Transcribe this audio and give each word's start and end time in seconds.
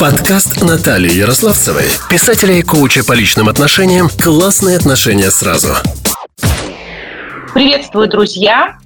Подкаст 0.00 0.62
Натальи 0.62 1.12
Ярославцевой, 1.12 1.84
писателя 2.08 2.54
и 2.54 2.62
коуча 2.62 3.04
по 3.04 3.12
личным 3.12 3.50
отношениям 3.50 4.08
«Классные 4.08 4.78
отношения 4.78 5.30
сразу». 5.30 5.74
Приветствую, 7.52 8.08
друзья! 8.08 8.78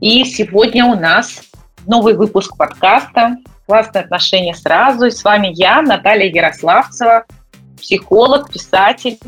И 0.00 0.24
сегодня 0.24 0.84
у 0.84 0.94
нас 0.94 1.40
новый 1.84 2.14
выпуск 2.14 2.56
подкаста 2.56 3.38
«Классные 3.66 4.04
отношения 4.04 4.54
сразу». 4.54 5.06
И 5.06 5.10
с 5.10 5.24
вами 5.24 5.50
я, 5.52 5.82
Наталья 5.82 6.30
Ярославцева, 6.32 7.24
психолог, 7.76 8.52
писатель. 8.52 9.18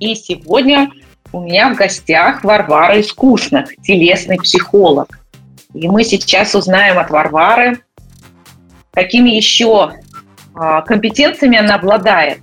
И 0.00 0.16
сегодня 0.16 0.90
у 1.30 1.42
меня 1.42 1.72
в 1.72 1.76
гостях 1.76 2.42
Варвара 2.42 3.00
Искусных, 3.00 3.76
телесный 3.76 4.38
психолог. 4.38 5.20
И 5.72 5.86
мы 5.86 6.02
сейчас 6.02 6.56
узнаем 6.56 6.98
от 6.98 7.10
Варвары, 7.10 7.78
какими 8.92 9.30
еще 9.30 9.92
а, 10.54 10.82
компетенциями 10.82 11.58
она 11.58 11.76
обладает. 11.76 12.40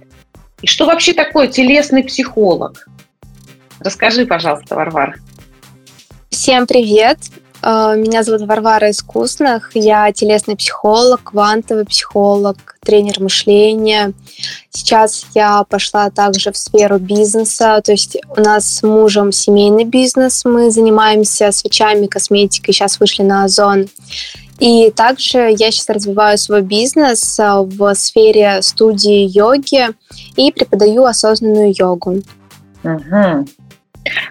И 0.62 0.68
что 0.68 0.86
вообще 0.86 1.14
такое 1.14 1.48
телесный 1.48 2.04
психолог? 2.04 2.88
Расскажи, 3.80 4.26
пожалуйста, 4.26 4.76
Варвара. 4.76 5.16
Всем 6.30 6.66
привет! 6.66 7.20
А, 7.62 7.96
меня 7.96 8.24
зовут 8.24 8.48
Варвара 8.48 8.92
Искусных. 8.92 9.72
Я 9.74 10.12
телесный 10.12 10.56
психолог, 10.56 11.24
квантовый 11.24 11.86
психолог, 11.86 12.78
тренер 12.82 13.20
мышления. 13.20 14.14
Сейчас 14.70 15.26
я 15.34 15.64
пошла 15.64 16.10
также 16.10 16.52
в 16.52 16.58
сферу 16.58 17.00
бизнеса. 17.00 17.82
То 17.84 17.92
есть 17.92 18.18
у 18.36 18.40
нас 18.40 18.76
с 18.76 18.84
мужем 18.84 19.32
семейный 19.32 19.86
бизнес. 19.86 20.46
Мы 20.46 20.72
занимаемся 20.72 21.52
свечами, 21.52 22.08
косметикой. 22.08 22.74
Сейчас 22.74 23.00
вышли 23.00 23.24
на 23.24 23.44
Озон. 23.44 23.88
И 24.60 24.92
также 24.92 25.54
я 25.58 25.72
сейчас 25.72 25.90
развиваю 25.90 26.38
свой 26.38 26.62
бизнес 26.62 27.40
а, 27.40 27.62
в 27.62 27.94
сфере 27.94 28.62
студии 28.62 29.30
йоги 29.30 29.90
и 30.36 30.52
преподаю 30.52 31.04
осознанную 31.06 31.74
йогу. 31.78 32.24
Угу. 32.84 33.48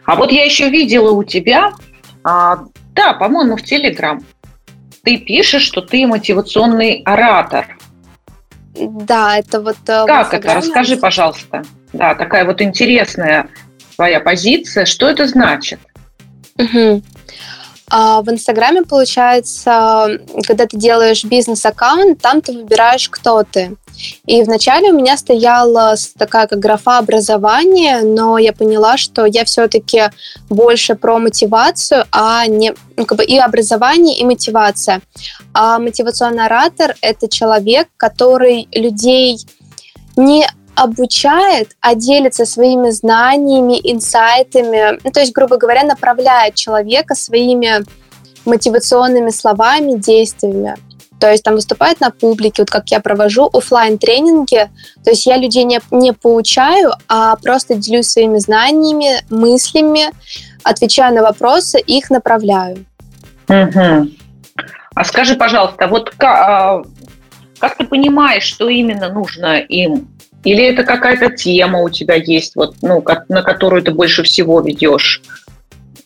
А 0.05 0.17
вот 0.17 0.33
я 0.33 0.45
еще 0.45 0.69
видела 0.69 1.13
у 1.13 1.23
тебя, 1.23 1.73
а, 2.25 2.65
да, 2.95 3.13
по-моему, 3.13 3.57
в 3.57 3.63
Телеграм, 3.63 4.25
ты 5.05 5.19
пишешь, 5.19 5.63
что 5.63 5.81
ты 5.81 6.07
мотивационный 6.07 7.03
оратор. 7.05 7.79
Да, 8.75 9.39
это 9.39 9.61
вот... 9.61 9.77
Э, 9.87 10.05
как 10.07 10.35
это? 10.35 10.55
Расскажи, 10.55 10.97
пожалуйста. 10.97 11.63
Да, 11.93 12.15
такая 12.15 12.45
вот 12.45 12.61
интересная 12.61 13.49
твоя 13.95 14.21
позиция. 14.21 14.85
Что 14.85 15.09
это 15.09 15.27
значит? 15.27 15.79
Угу. 16.59 17.03
А 17.89 18.21
в 18.23 18.31
Инстаграме, 18.31 18.83
получается, 18.83 20.19
когда 20.47 20.67
ты 20.67 20.77
делаешь 20.77 21.25
бизнес-аккаунт, 21.25 22.21
там 22.21 22.41
ты 22.41 22.53
выбираешь, 22.53 23.09
кто 23.09 23.45
ты. 23.45 23.77
И 24.27 24.43
вначале 24.43 24.91
у 24.91 24.97
меня 24.97 25.17
стояла 25.17 25.95
такая 26.19 26.47
как 26.47 26.59
графа 26.59 26.99
образования, 26.99 28.03
но 28.03 28.39
я 28.39 28.53
поняла, 28.53 28.97
что 28.97 29.25
я 29.25 29.45
все-таки 29.45 30.11
больше 30.51 30.97
про 30.97 31.19
мотивацию, 31.19 32.05
а 32.11 32.47
не 32.47 32.75
ну, 32.97 33.07
как 33.07 33.19
бы 33.19 33.25
и 33.25 33.39
образование, 33.39 34.19
и 34.19 34.25
мотивация. 34.25 35.01
А 35.55 35.79
мотивационный 35.79 36.47
оратор 36.47 36.97
это 37.01 37.29
человек, 37.29 37.89
который 37.97 38.69
людей 38.73 39.39
не 40.17 40.47
обучает, 40.77 41.71
а 41.81 41.95
делится 41.95 42.45
своими 42.45 42.91
знаниями, 42.91 43.81
инсайтами, 43.83 45.01
ну, 45.03 45.11
то 45.11 45.21
есть, 45.21 45.33
грубо 45.33 45.57
говоря, 45.57 45.83
направляет 45.83 46.55
человека 46.55 47.15
своими 47.15 47.85
мотивационными 48.45 49.31
словами, 49.31 49.99
действиями. 49.99 50.77
То 51.19 51.31
есть 51.31 51.43
там 51.43 51.55
выступает 51.55 52.01
на 52.01 52.11
публике, 52.11 52.63
вот 52.63 52.71
как 52.71 52.91
я 52.91 53.01
провожу 53.01 53.49
офлайн 53.53 53.99
тренинги. 53.99 54.71
То 55.03 55.11
есть 55.11 55.25
я 55.27 55.39
людей 55.39 55.65
не, 55.65 55.81
не 55.91 56.13
поучаю, 56.13 56.93
а 57.09 57.37
просто 57.37 57.75
делюсь 57.75 58.09
своими 58.09 58.39
знаниями, 58.39 59.25
мыслями, 59.31 60.13
отвечаю 60.63 61.15
на 61.15 61.23
вопросы, 61.23 61.79
их 61.79 62.11
направляю. 62.11 62.85
Угу. 63.49 64.11
А 64.95 65.05
скажи, 65.05 65.37
пожалуйста, 65.37 65.87
вот 65.89 66.11
как, 66.11 66.49
а, 66.49 66.83
как 67.59 67.77
ты 67.79 67.87
понимаешь, 67.87 68.45
что 68.45 68.69
именно 68.69 69.09
нужно 69.09 69.59
им 69.59 70.09
или 70.47 70.65
это 70.65 70.85
какая-то 70.85 71.31
тема 71.31 71.81
у 71.83 71.91
тебя 71.91 72.15
есть, 72.15 72.55
вот, 72.55 72.77
ну, 72.81 73.03
на 73.29 73.43
которую 73.43 73.83
ты 73.83 73.91
больше 73.91 74.23
всего 74.23 74.61
ведешь 74.61 75.21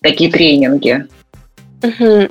такие 0.01 0.33
тренинги? 0.33 1.07
Угу. 1.83 2.29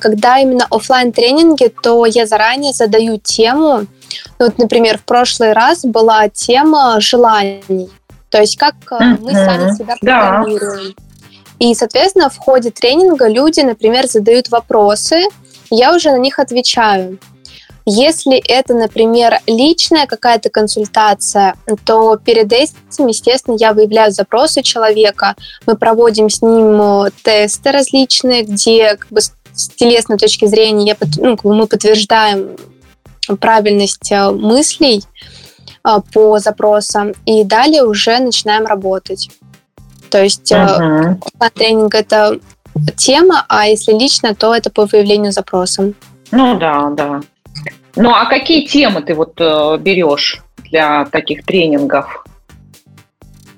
Когда 0.00 0.38
именно 0.38 0.66
офлайн 0.70 1.12
тренинги, 1.12 1.72
то 1.82 2.04
я 2.04 2.26
заранее 2.26 2.74
задаю 2.74 3.16
тему. 3.16 3.86
Ну, 4.38 4.46
вот, 4.46 4.58
например, 4.58 4.98
в 4.98 5.04
прошлый 5.04 5.54
раз 5.54 5.84
была 5.84 6.28
тема 6.28 7.00
желаний. 7.00 7.88
То 8.28 8.38
есть 8.38 8.58
как 8.58 8.74
угу. 8.90 9.04
мы 9.22 9.32
сами 9.32 9.74
себя 9.74 9.96
программируем. 9.98 10.94
Да. 10.94 11.02
И, 11.58 11.74
соответственно, 11.74 12.28
в 12.28 12.36
ходе 12.36 12.70
тренинга 12.70 13.28
люди, 13.28 13.60
например, 13.60 14.06
задают 14.06 14.50
вопросы, 14.50 15.22
я 15.70 15.94
уже 15.94 16.10
на 16.10 16.18
них 16.18 16.38
отвечаю. 16.38 17.18
Если 17.88 18.36
это, 18.36 18.74
например, 18.74 19.38
личная 19.46 20.06
какая-то 20.06 20.50
консультация, 20.50 21.54
то 21.84 22.16
перед 22.16 22.52
этим, 22.52 23.06
естественно, 23.06 23.56
я 23.60 23.72
выявляю 23.72 24.10
запросы 24.10 24.62
человека, 24.62 25.36
мы 25.66 25.76
проводим 25.76 26.28
с 26.28 26.42
ним 26.42 26.82
э, 26.82 27.10
тесты 27.22 27.70
различные, 27.70 28.42
где 28.42 28.96
как 28.96 29.08
бы, 29.10 29.20
с 29.20 29.32
телесной 29.76 30.18
точки 30.18 30.46
зрения 30.46 30.96
я, 31.00 31.08
ну, 31.18 31.38
мы 31.44 31.68
подтверждаем 31.68 32.56
правильность 33.38 34.10
э, 34.10 34.32
мыслей 34.32 35.04
э, 35.84 35.88
по 36.12 36.40
запросам, 36.40 37.12
и 37.24 37.44
далее 37.44 37.84
уже 37.84 38.18
начинаем 38.18 38.66
работать. 38.66 39.30
То 40.10 40.24
есть 40.24 40.50
uh-huh. 40.50 41.20
тренинг 41.54 41.94
это 41.94 42.40
тема, 42.96 43.44
а 43.48 43.68
если 43.68 43.92
лично, 43.92 44.34
то 44.34 44.52
это 44.52 44.70
по 44.70 44.86
выявлению 44.86 45.30
запросам. 45.30 45.94
Ну 46.32 46.58
да, 46.58 46.90
да. 46.90 47.20
Ну, 47.96 48.10
а 48.10 48.26
какие 48.26 48.66
темы 48.66 49.00
ты 49.00 49.14
вот 49.14 49.32
э, 49.40 49.78
берешь 49.80 50.42
для 50.70 51.06
таких 51.06 51.44
тренингов? 51.44 52.24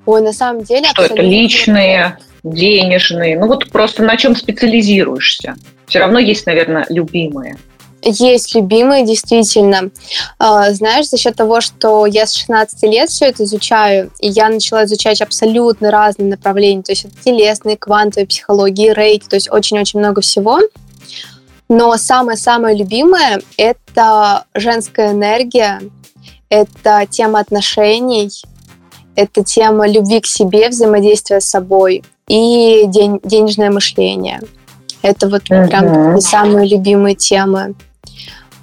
Ой, 0.06 0.22
на 0.22 0.32
самом 0.32 0.62
деле... 0.62 0.87
Что 0.91 1.03
это 1.03 1.21
личные, 1.22 2.19
денежные? 2.44 3.38
Ну, 3.38 3.48
вот 3.48 3.69
просто 3.71 4.04
на 4.04 4.16
чем 4.16 4.37
специализируешься? 4.37 5.56
Все 5.87 5.98
равно 5.98 6.21
есть, 6.21 6.47
наверное, 6.47 6.87
любимые. 6.88 7.56
Есть 8.03 8.54
любимые, 8.54 9.04
действительно. 9.04 9.91
А, 10.38 10.71
знаешь, 10.71 11.09
за 11.09 11.16
счет 11.16 11.34
того, 11.34 11.60
что 11.60 12.06
я 12.06 12.27
с 12.27 12.34
16 12.34 12.84
лет 12.84 13.10
все 13.10 13.27
это 13.27 13.43
изучаю, 13.43 14.12
и 14.21 14.28
я 14.28 14.48
начала 14.48 14.84
изучать 14.84 15.21
абсолютно 15.21 15.91
разные 15.91 16.28
направления, 16.28 16.82
то 16.82 16.93
есть 16.93 17.06
телесные, 17.25 17.77
квантовые 17.77 18.28
психологии, 18.28 18.93
рейки, 18.93 19.27
то 19.28 19.34
есть 19.34 19.50
очень-очень 19.50 19.98
много 19.98 20.21
всего– 20.21 20.60
но 21.69 21.97
самое-самое 21.97 22.77
любимое— 22.77 23.41
это 23.56 24.45
женская 24.55 25.12
энергия, 25.12 25.81
это 26.49 27.06
тема 27.11 27.41
отношений, 27.41 28.31
это 29.15 29.45
тема 29.45 29.87
любви 29.87 30.21
к 30.21 30.27
себе, 30.27 30.71
взаимодействия 30.71 31.41
с 31.41 31.49
собой 31.49 32.05
и 32.27 32.84
день, 32.87 33.21
денежное 33.23 33.71
мышление. 33.71 34.41
Это 35.03 35.28
вот 35.28 35.43
uh-huh. 35.43 35.69
прям 35.69 36.21
самые 36.21 36.69
любимые 36.69 37.15
темы. 37.15 37.75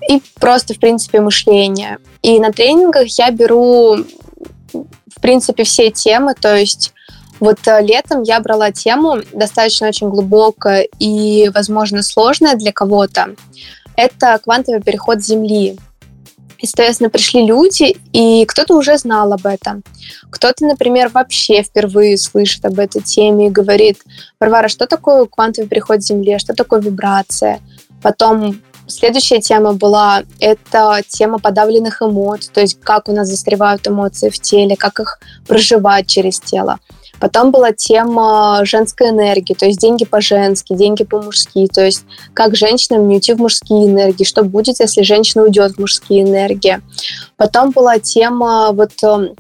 И 0.10 0.22
просто, 0.40 0.74
в 0.74 0.80
принципе, 0.80 1.22
мышление. 1.22 2.00
И 2.22 2.40
на 2.40 2.52
тренингах 2.52 3.08
я 3.20 3.32
беру, 3.32 3.98
в 4.74 5.22
принципе, 5.22 5.64
все 5.64 5.92
темы, 5.92 6.34
то 6.40 6.56
есть 6.56 6.95
вот 7.40 7.60
э, 7.68 7.82
летом 7.82 8.24
я 8.24 8.40
брала 8.40 8.72
тему 8.72 9.18
достаточно 9.34 9.88
очень 9.88 10.10
глубокая 10.10 10.88
и, 11.00 11.50
возможно, 11.54 12.02
сложная 12.02 12.56
для 12.56 12.72
кого-то. 12.72 13.36
Это 13.96 14.40
квантовый 14.44 14.82
переход 14.82 15.22
Земли. 15.22 15.78
И, 16.58 16.68
соответственно, 16.68 17.10
пришли 17.10 17.46
люди, 17.46 17.98
и 18.14 18.46
кто-то 18.46 18.76
уже 18.78 18.98
знал 18.98 19.32
об 19.34 19.46
этом. 19.46 19.84
Кто-то, 20.30 20.66
например, 20.66 21.10
вообще 21.10 21.62
впервые 21.62 22.18
слышит 22.18 22.64
об 22.66 22.80
этой 22.80 23.02
теме 23.02 23.48
и 23.48 23.52
говорит, 23.52 24.00
Варвара, 24.40 24.70
что 24.70 24.88
такое 24.88 25.26
квантовый 25.26 25.70
переход 25.70 26.02
Земли, 26.02 26.40
что 26.40 26.54
такое 26.54 26.80
вибрация? 26.80 27.60
Потом 28.02 28.62
Следующая 28.88 29.42
тема 29.42 29.74
была, 29.74 30.24
это 30.40 31.02
тема 31.08 31.40
подавленных 31.40 32.04
эмоций, 32.04 32.52
то 32.54 32.62
есть 32.62 32.80
как 32.82 33.10
у 33.10 33.14
нас 33.14 33.28
застревают 33.28 33.88
эмоции 33.88 34.30
в 34.30 34.40
теле, 34.40 34.76
как 34.76 35.00
их 35.00 35.20
проживать 35.48 36.08
через 36.08 36.40
тело. 36.40 36.78
Потом 37.20 37.52
была 37.52 37.72
тема 37.72 38.62
женской 38.64 39.10
энергии, 39.10 39.54
то 39.54 39.66
есть 39.66 39.80
деньги 39.80 40.06
по-женски, 40.06 40.76
деньги 40.76 41.04
по-мужски, 41.04 41.68
то 41.68 41.84
есть 41.84 42.04
как 42.34 42.56
женщинам 42.56 43.08
не 43.08 43.16
уйти 43.16 43.34
в 43.34 43.40
мужские 43.40 43.88
энергии, 43.88 44.24
что 44.24 44.44
будет, 44.44 44.80
если 44.80 45.02
женщина 45.02 45.44
уйдет 45.44 45.74
в 45.74 45.80
мужские 45.80 46.24
энергии. 46.24 46.82
Потом 47.38 47.72
была 47.72 48.00
тема 48.00 48.72
вот 48.72 48.92
эм, 49.04 49.36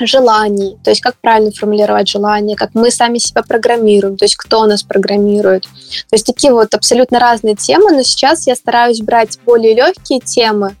желаний, 0.00 0.76
то 0.84 0.90
есть 0.90 1.00
как 1.00 1.16
правильно 1.20 1.50
формулировать 1.50 2.08
желания, 2.08 2.56
как 2.56 2.70
мы 2.74 2.90
сами 2.90 3.18
себя 3.18 3.42
программируем, 3.42 4.16
то 4.16 4.24
есть 4.24 4.36
кто 4.36 4.66
нас 4.66 4.82
программирует. 4.82 5.64
То 5.64 6.14
есть 6.14 6.26
такие 6.26 6.52
вот 6.52 6.74
абсолютно 6.74 7.18
разные 7.18 7.56
темы, 7.56 7.92
но 7.92 8.02
сейчас 8.02 8.46
я 8.46 8.54
стараюсь 8.54 9.00
брать 9.00 9.38
более 9.44 9.74
легкие 9.74 10.20
темы, 10.20 10.76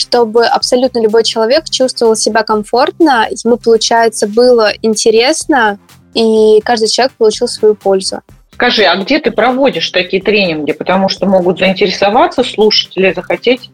чтобы 0.00 0.46
абсолютно 0.46 1.00
любой 1.00 1.22
человек 1.24 1.68
чувствовал 1.70 2.16
себя 2.16 2.42
комфортно, 2.42 3.28
ему, 3.30 3.56
получается, 3.56 4.26
было 4.26 4.72
интересно, 4.82 5.78
и 6.14 6.60
каждый 6.64 6.88
человек 6.88 7.12
получил 7.16 7.46
свою 7.46 7.74
пользу. 7.74 8.20
Скажи, 8.54 8.84
а 8.84 8.96
где 8.96 9.18
ты 9.20 9.30
проводишь 9.30 9.90
такие 9.90 10.22
тренинги? 10.22 10.72
Потому 10.72 11.08
что 11.08 11.26
могут 11.26 11.58
заинтересоваться 11.58 12.42
слушатели, 12.42 13.12
захотеть 13.14 13.70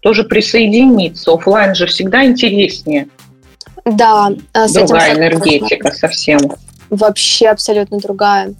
тоже 0.00 0.24
присоединиться. 0.24 1.32
Оффлайн 1.32 1.74
же 1.74 1.86
всегда 1.86 2.24
интереснее. 2.24 3.08
Да. 3.84 4.30
С 4.54 4.72
другая 4.72 5.14
энергетика 5.14 5.92
совсем. 5.92 6.38
Вообще 6.90 7.48
абсолютно 7.48 7.98
другая. 7.98 8.54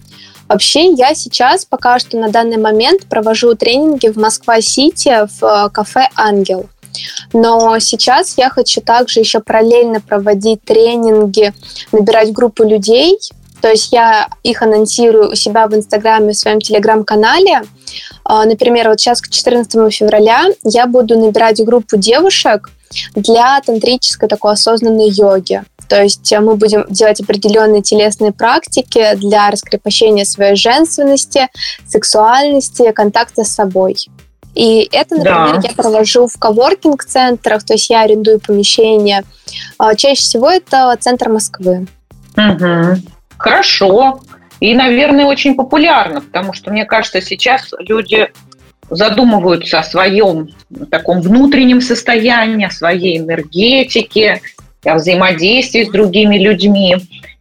Вообще, 0.48 0.92
я 0.92 1.14
сейчас 1.14 1.64
пока 1.66 1.98
что 1.98 2.16
на 2.16 2.30
данный 2.30 2.56
момент 2.56 3.06
провожу 3.06 3.54
тренинги 3.54 4.08
в 4.08 4.16
Москва-Сити 4.16 5.28
в 5.38 5.44
э, 5.44 5.68
кафе 5.70 6.08
«Ангел». 6.16 6.68
Но 7.32 7.78
сейчас 7.78 8.34
я 8.36 8.50
хочу 8.50 8.80
также 8.80 9.20
еще 9.20 9.40
параллельно 9.40 10.00
проводить 10.00 10.62
тренинги, 10.62 11.52
набирать 11.92 12.32
группу 12.32 12.64
людей. 12.64 13.18
То 13.60 13.68
есть 13.68 13.92
я 13.92 14.28
их 14.44 14.62
анонсирую 14.62 15.32
у 15.32 15.34
себя 15.34 15.66
в 15.66 15.74
Инстаграме, 15.74 16.32
в 16.32 16.36
своем 16.36 16.60
Телеграм-канале. 16.60 17.62
А, 18.24 18.44
например, 18.44 18.88
вот 18.88 19.00
сейчас 19.00 19.20
к 19.20 19.28
14 19.28 19.92
февраля 19.92 20.44
я 20.62 20.86
буду 20.86 21.18
набирать 21.18 21.64
группу 21.64 21.96
девушек 21.96 22.70
для 23.14 23.60
тантрической 23.60 24.28
такой 24.28 24.52
осознанной 24.52 25.10
йоги. 25.10 25.62
То 25.88 26.02
есть 26.02 26.32
мы 26.38 26.56
будем 26.56 26.84
делать 26.90 27.20
определенные 27.20 27.82
телесные 27.82 28.32
практики 28.32 29.14
для 29.14 29.50
раскрепощения 29.50 30.24
своей 30.24 30.54
женственности, 30.54 31.48
сексуальности, 31.86 32.92
контакта 32.92 33.44
с 33.44 33.48
собой. 33.48 33.96
И 34.58 34.88
это, 34.90 35.14
например, 35.14 35.60
да. 35.60 35.68
я 35.68 35.72
провожу 35.72 36.26
в 36.26 36.36
коворкинг-центрах, 36.36 37.62
то 37.62 37.74
есть 37.74 37.90
я 37.90 38.00
арендую 38.00 38.40
помещение. 38.40 39.22
А, 39.78 39.94
чаще 39.94 40.20
всего 40.20 40.50
это 40.50 40.96
центр 40.98 41.28
Москвы. 41.28 41.86
Угу. 42.36 43.00
Хорошо. 43.36 44.20
И, 44.58 44.74
наверное, 44.74 45.26
очень 45.26 45.54
популярно, 45.54 46.22
потому 46.22 46.52
что, 46.54 46.72
мне 46.72 46.84
кажется, 46.86 47.20
сейчас 47.20 47.72
люди 47.78 48.32
задумываются 48.90 49.78
о 49.78 49.84
своем 49.84 50.48
таком 50.90 51.20
внутреннем 51.20 51.80
состоянии, 51.80 52.66
о 52.66 52.70
своей 52.70 53.18
энергетике, 53.18 54.40
о 54.84 54.96
взаимодействии 54.96 55.84
с 55.84 55.88
другими 55.88 56.36
людьми. 56.36 56.96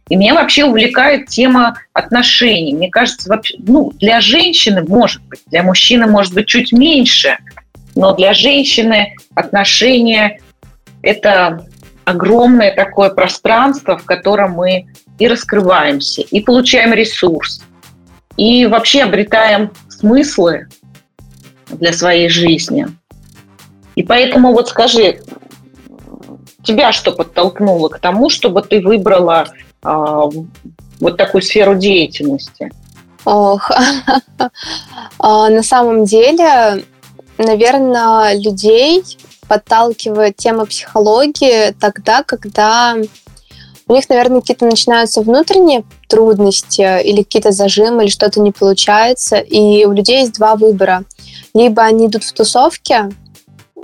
И 0.08 0.16
меня 0.16 0.34
вообще 0.34 0.64
увлекает 0.64 1.28
тема 1.28 1.78
отношений. 1.92 2.74
Мне 2.74 2.90
кажется, 2.90 3.28
вообще, 3.28 3.56
ну, 3.58 3.92
для 3.98 4.20
женщины, 4.20 4.82
может 4.82 5.22
быть, 5.24 5.40
для 5.46 5.62
мужчины, 5.62 6.06
может 6.06 6.32
быть, 6.32 6.46
чуть 6.46 6.72
меньше, 6.72 7.36
но 7.94 8.14
для 8.14 8.32
женщины 8.32 9.14
отношения– 9.34 10.40
это 11.02 11.66
огромное 12.04 12.74
такое 12.74 13.10
пространство, 13.10 13.98
в 13.98 14.04
котором 14.04 14.52
мы 14.52 14.86
и 15.18 15.28
раскрываемся, 15.28 16.22
и 16.22 16.40
получаем 16.40 16.92
ресурс, 16.94 17.62
и 18.36 18.66
вообще 18.66 19.02
обретаем 19.02 19.72
смыслы 19.88 20.68
для 21.70 21.92
своей 21.92 22.28
жизни. 22.28 22.86
И 23.94 24.02
поэтому 24.02 24.52
вот 24.52 24.68
скажи, 24.68 25.20
тебя 26.62 26.92
что 26.92 27.12
подтолкнуло 27.12 27.88
к 27.88 27.98
тому, 27.98 28.30
чтобы 28.30 28.62
ты 28.62 28.80
выбрала 28.80 29.48
вот 29.82 31.16
такую 31.16 31.42
сферу 31.42 31.74
деятельности? 31.74 32.70
Ох, 33.24 33.70
а, 35.18 35.48
на 35.50 35.62
самом 35.62 36.04
деле, 36.04 36.84
наверное, 37.36 38.38
людей 38.38 39.02
подталкивает 39.46 40.36
тема 40.36 40.66
психологии 40.66 41.72
тогда, 41.80 42.22
когда 42.22 42.96
у 43.88 43.94
них, 43.94 44.08
наверное, 44.10 44.40
какие-то 44.40 44.66
начинаются 44.66 45.22
внутренние 45.22 45.84
трудности 46.08 47.02
или 47.02 47.22
какие-то 47.22 47.52
зажимы, 47.52 48.04
или 48.04 48.10
что-то 48.10 48.40
не 48.40 48.52
получается, 48.52 49.38
и 49.38 49.86
у 49.86 49.92
людей 49.92 50.20
есть 50.20 50.34
два 50.34 50.56
выбора. 50.56 51.04
Либо 51.54 51.82
они 51.82 52.06
идут 52.06 52.24
в 52.24 52.32
тусовки, 52.32 53.10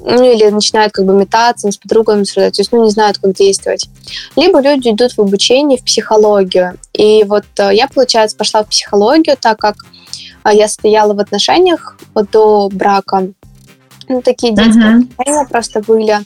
ну, 0.01 0.23
или 0.23 0.49
начинают 0.51 0.93
как 0.93 1.07
бы 1.07 1.15
метаться, 1.15 1.71
с 1.71 1.77
подругами 1.77 2.25
то 2.25 2.41
есть, 2.41 2.73
ну, 2.73 2.85
не 2.85 2.91
знают, 2.91 3.19
как 3.19 3.35
действовать. 3.35 3.89
Либо 4.37 4.61
люди 4.61 4.91
идут 4.91 5.13
в 5.13 5.21
обучение, 5.21 5.79
в 5.79 5.85
психологию. 5.85 6.79
И 6.93 7.25
вот 7.25 7.45
э, 7.59 7.71
я, 7.75 7.89
получается, 7.89 8.37
пошла 8.37 8.65
в 8.65 8.69
психологию, 8.69 9.37
так 9.41 9.59
как 9.59 9.77
э, 10.45 10.51
я 10.53 10.69
стояла 10.69 11.15
в 11.15 11.21
отношениях 11.21 11.99
до 12.15 12.69
брака. 12.71 13.29
Ну, 14.09 14.21
такие 14.21 14.55
детские 14.55 14.85
uh-huh. 14.85 15.09
отношения 15.11 15.49
просто 15.49 15.81
были, 15.81 16.19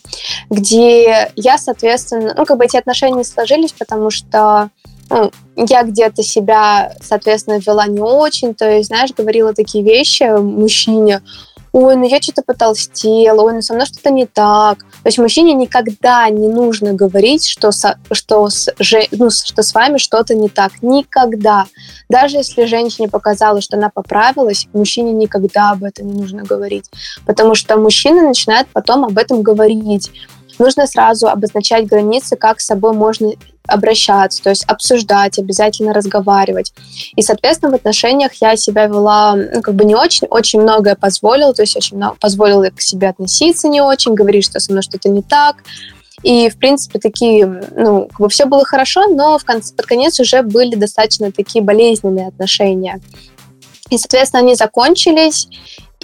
где 0.51 1.31
я, 1.37 1.59
соответственно, 1.59 2.35
ну, 2.37 2.45
как 2.45 2.59
бы 2.59 2.65
эти 2.65 2.77
отношения 2.77 3.23
сложились, 3.23 3.73
потому 3.73 4.11
что 4.11 4.71
ну, 5.11 5.31
я 5.57 5.83
где-то 5.85 6.23
себя, 6.23 6.93
соответственно, 7.01 7.59
вела 7.59 7.87
не 7.87 8.01
очень, 8.01 8.55
то 8.55 8.69
есть, 8.69 8.89
знаешь, 8.89 9.11
говорила 9.17 9.55
такие 9.55 9.83
вещи 9.83 10.25
мужчине, 10.39 11.23
ой, 11.73 11.97
ну 11.97 12.09
я 12.09 12.21
что-то 12.21 12.43
потолстела, 12.43 13.43
ой, 13.43 13.55
ну 13.55 13.63
со 13.63 13.75
мной 13.75 13.87
что-то 13.87 14.11
не 14.11 14.27
так. 14.27 14.79
То 14.79 15.07
есть 15.07 15.19
мужчине 15.19 15.55
никогда 15.55 16.29
не 16.29 16.49
нужно 16.49 16.93
говорить, 16.93 17.47
что, 17.47 17.73
со, 17.73 17.99
что, 18.13 18.49
с, 18.49 18.69
ну, 19.13 19.31
что 19.31 19.63
с 19.63 19.75
вами 19.75 19.99
что-то 19.99 20.35
не 20.35 20.49
так. 20.49 20.73
Никогда. 20.83 21.67
Даже 22.09 22.39
если 22.39 22.65
женщине 22.65 23.09
показалось, 23.09 23.65
что 23.65 23.77
она 23.77 23.91
поправилась, 23.91 24.69
мужчине 24.73 25.13
никогда 25.13 25.71
об 25.71 25.85
этом 25.85 26.09
не 26.09 26.21
нужно 26.21 26.43
говорить. 26.43 26.87
Потому 27.27 27.55
что 27.55 27.77
мужчина 27.77 28.23
начинает 28.23 28.69
потом 28.73 29.05
об 29.05 29.19
этом 29.19 29.43
говорить 29.43 30.11
нужно 30.59 30.87
сразу 30.87 31.29
обозначать 31.29 31.87
границы, 31.87 32.37
как 32.37 32.61
с 32.61 32.67
собой 32.67 32.93
можно 32.93 33.33
обращаться, 33.69 34.43
то 34.43 34.51
есть 34.51 34.65
обсуждать, 34.65 35.39
обязательно 35.39 35.93
разговаривать. 35.93 36.73
И, 37.17 37.23
соответственно, 37.23 37.73
в 37.73 37.75
отношениях 37.75 38.33
я 38.41 38.57
себя 38.57 38.87
вела, 38.87 39.35
ну, 39.37 39.63
как 39.63 39.75
бы 39.75 39.85
не 39.85 39.95
очень, 39.95 40.27
очень 40.29 40.61
многое 40.61 40.97
позволила, 40.97 41.55
то 41.55 41.63
есть 41.63 41.77
очень 41.77 41.97
много, 41.97 42.17
позволила 42.21 42.71
к 42.71 42.81
себе 42.81 43.09
относиться 43.09 43.69
не 43.69 43.81
очень, 43.81 44.15
говорить, 44.15 44.45
что 44.45 44.61
со 44.61 44.73
мной 44.73 44.83
что-то 44.83 45.09
не 45.09 45.23
так. 45.23 45.57
И, 46.23 46.49
в 46.49 46.59
принципе, 46.59 46.99
такие, 46.99 47.47
ну, 47.47 48.09
как 48.09 48.21
бы 48.21 48.29
все 48.29 48.47
было 48.47 48.65
хорошо, 48.65 49.07
но 49.07 49.39
в 49.39 49.45
конце, 49.45 49.75
под 49.75 49.87
конец 49.87 50.19
уже 50.19 50.43
были 50.43 50.75
достаточно 50.75 51.31
такие 51.31 51.63
болезненные 51.63 52.29
отношения. 52.29 53.01
И, 53.91 53.99
соответственно, 53.99 54.43
они 54.43 54.55
закончились, 54.55 55.49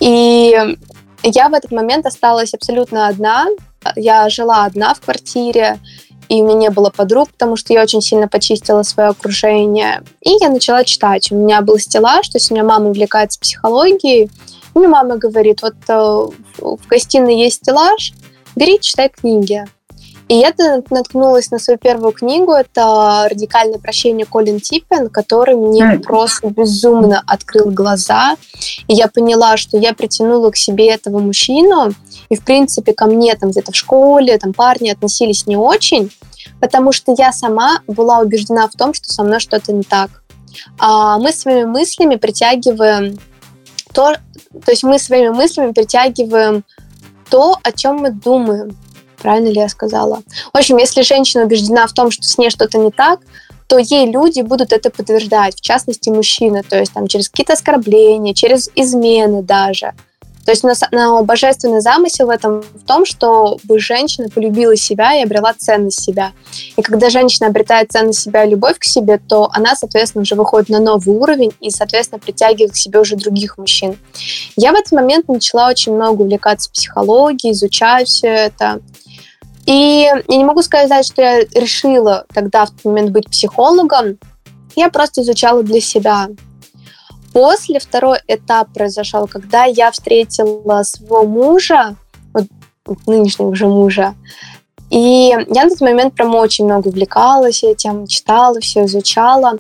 и 0.01 0.55
я 1.23 1.49
в 1.49 1.55
этот 1.55 1.73
момент 1.73 2.07
осталась 2.07 2.55
абсолютно 2.55 3.09
одна, 3.09 3.47
я 3.97 4.29
жила 4.29 4.65
одна 4.65 4.95
в 4.95 5.01
квартире, 5.01 5.79
и 6.29 6.41
у 6.41 6.45
меня 6.45 6.55
не 6.55 6.71
было 6.71 6.91
подруг, 6.91 7.31
потому 7.31 7.57
что 7.57 7.73
я 7.73 7.83
очень 7.83 8.01
сильно 8.01 8.29
почистила 8.29 8.83
свое 8.83 9.11
окружение. 9.11 10.03
И 10.21 10.31
я 10.41 10.49
начала 10.49 10.85
читать. 10.85 11.31
У 11.31 11.37
меня 11.37 11.61
был 11.61 11.79
стеллаж, 11.79 12.29
то 12.29 12.39
есть 12.39 12.51
у 12.51 12.55
меня 12.55 12.65
мама 12.65 12.91
увлекается 12.91 13.39
психологией. 13.41 14.31
Мне 14.75 14.89
мама 14.89 15.17
говорит, 15.17 15.63
вот 15.63 15.75
э, 15.89 15.93
в 16.59 16.87
гостиной 16.89 17.37
есть 17.37 17.57
стеллаж, 17.57 18.13
бери, 18.57 18.81
читай 18.81 19.09
книги. 19.09 19.65
И 20.29 20.37
я 20.37 20.53
наткнулась 20.91 21.51
на 21.51 21.59
свою 21.59 21.79
первую 21.79 22.13
книгу. 22.13 22.53
Это 22.53 23.27
«Радикальное 23.31 23.79
прощение» 23.79 24.25
Колин 24.25 24.59
Типпен, 24.59 25.09
который 25.09 25.55
мне 25.55 25.99
просто 25.99 26.49
безумно 26.49 27.23
открыл 27.27 27.71
глаза. 27.71 28.37
И 28.89 28.95
я 28.95 29.09
поняла, 29.09 29.57
что 29.57 29.77
я 29.77 29.93
притянула 29.93 30.51
к 30.51 30.57
себе 30.57 30.89
этого 30.91 31.19
мужчину, 31.19 31.93
и, 32.31 32.37
в 32.37 32.45
принципе, 32.45 32.95
ко 32.95 33.07
мне 33.07 33.35
там 33.35 33.51
где-то 33.51 33.73
в 33.73 33.77
школе 33.77 34.39
там 34.39 34.55
парни 34.55 34.89
относились 34.89 35.47
не 35.47 35.57
очень, 35.57 36.11
потому 36.61 36.93
что 36.93 37.15
я 37.17 37.33
сама 37.33 37.81
была 37.87 38.21
убеждена 38.21 38.67
в 38.69 38.73
том, 38.73 38.95
что 38.95 39.13
со 39.13 39.23
мной 39.23 39.41
что-то 39.41 39.73
не 39.73 39.83
так. 39.83 40.23
А 40.79 41.19
мы 41.19 41.33
своими 41.33 41.65
мыслями 41.65 42.17
притягиваем 42.17 43.19
то, 43.95 44.17
то 44.65 44.71
есть 44.71 44.83
мы 44.83 44.99
своими 44.99 45.29
мыслями 45.29 45.73
притягиваем 45.73 46.65
то, 47.31 47.57
о 47.63 47.73
чем 47.73 47.97
мы 47.99 48.11
думаем. 48.11 48.77
Правильно 49.25 49.49
ли 49.49 49.55
я 49.59 49.71
сказала? 49.71 50.23
В 50.53 50.59
общем, 50.59 50.77
если 50.77 51.01
женщина 51.01 51.45
убеждена 51.45 51.87
в 51.87 51.95
том, 51.95 52.11
что 52.11 52.25
с 52.25 52.37
ней 52.37 52.51
что-то 52.51 52.77
не 52.77 52.91
так, 52.91 53.21
то 53.67 53.79
ей 53.79 54.05
люди 54.11 54.43
будут 54.43 54.71
это 54.71 54.91
подтверждать, 54.91 55.57
в 55.57 55.63
частности 55.63 56.11
мужчины, 56.11 56.63
то 56.63 56.79
есть 56.79 56.93
там 56.93 57.09
через 57.09 57.31
какие-то 57.31 57.55
оскорбления, 57.55 58.35
через 58.35 58.69
измены 58.75 59.43
даже. 59.43 59.95
То 60.45 60.51
есть 60.51 60.63
на, 60.63 60.75
на 60.91 61.23
божественный 61.23 61.81
замысел 61.81 62.27
в 62.27 62.29
этом 62.29 62.61
в 62.61 62.85
том, 62.87 63.07
чтобы 63.07 63.79
женщина 63.79 64.29
полюбила 64.29 64.77
себя 64.77 65.15
и 65.15 65.23
обрела 65.23 65.55
ценность 65.57 66.03
себя. 66.03 66.33
И 66.77 66.83
когда 66.83 67.09
женщина 67.09 67.47
обретает 67.47 67.91
ценность 67.93 68.21
себя 68.21 68.45
и 68.45 68.51
любовь 68.51 68.79
к 68.79 68.85
себе, 68.85 69.19
то 69.27 69.49
она, 69.55 69.75
соответственно, 69.75 70.21
уже 70.21 70.35
выходит 70.35 70.69
на 70.69 70.81
новый 70.81 71.17
уровень 71.17 71.53
и, 71.61 71.71
соответственно, 71.71 72.19
притягивает 72.19 72.73
к 72.73 72.77
себе 72.77 73.01
уже 73.01 73.17
других 73.17 73.57
мужчин. 73.57 73.97
Я 74.55 74.73
в 74.73 74.75
этот 74.75 74.93
момент 74.93 75.29
начала 75.29 75.71
очень 75.71 75.95
много 75.95 76.21
увлекаться 76.21 76.71
психологией, 76.71 77.55
изучать 77.55 78.09
все 78.09 78.29
это. 78.29 78.81
И 79.67 79.73
я 79.73 80.23
не 80.29 80.45
могу 80.45 80.63
сказать, 80.63 81.07
что 81.07 81.23
я 81.23 81.41
решила 81.41 82.27
тогда 82.33 82.67
в 82.67 82.71
тот 82.71 82.85
момент 82.85 83.11
быть 83.11 83.31
психологом. 83.31 84.19
Я 84.77 84.91
просто 84.91 85.23
изучала 85.23 85.63
для 85.63 85.81
себя. 85.81 86.29
После 87.33 87.81
второй 87.81 88.19
этап 88.29 88.73
произошел, 88.73 89.27
когда 89.27 89.65
я 89.65 89.91
встретила 89.91 90.83
своего 90.83 91.25
мужа, 91.25 91.97
вот 92.87 92.99
нынешнего 93.07 93.49
уже 93.49 93.67
мужа. 93.67 94.15
И 94.91 95.33
я 95.49 95.65
на 95.65 95.71
тот 95.71 95.81
момент 95.81 96.15
прям 96.15 96.35
очень 96.35 96.67
много 96.67 96.89
увлекалась 96.89 97.63
этим, 97.65 98.07
читала, 98.07 98.61
все 98.61 98.85
изучала. 98.85 99.59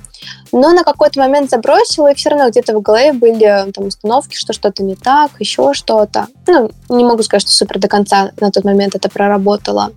Но 0.52 0.70
на 0.72 0.84
какой-то 0.84 1.18
момент 1.18 1.50
забросила, 1.50 2.12
и 2.12 2.14
все 2.14 2.30
равно 2.30 2.50
где-то 2.50 2.76
в 2.76 2.82
голове 2.82 3.12
были 3.12 3.70
там 3.72 3.86
установки, 3.86 4.36
что 4.36 4.52
что-то 4.52 4.82
не 4.82 4.94
так, 4.94 5.30
еще 5.40 5.72
что-то. 5.74 6.28
Ну, 6.46 6.70
не 6.88 7.04
могу 7.04 7.22
сказать, 7.22 7.42
что 7.42 7.52
супер 7.52 7.78
до 7.78 7.88
конца 7.88 8.30
на 8.40 8.50
тот 8.50 8.64
момент 8.64 8.94
это 8.94 9.08
проработала. 9.08 9.90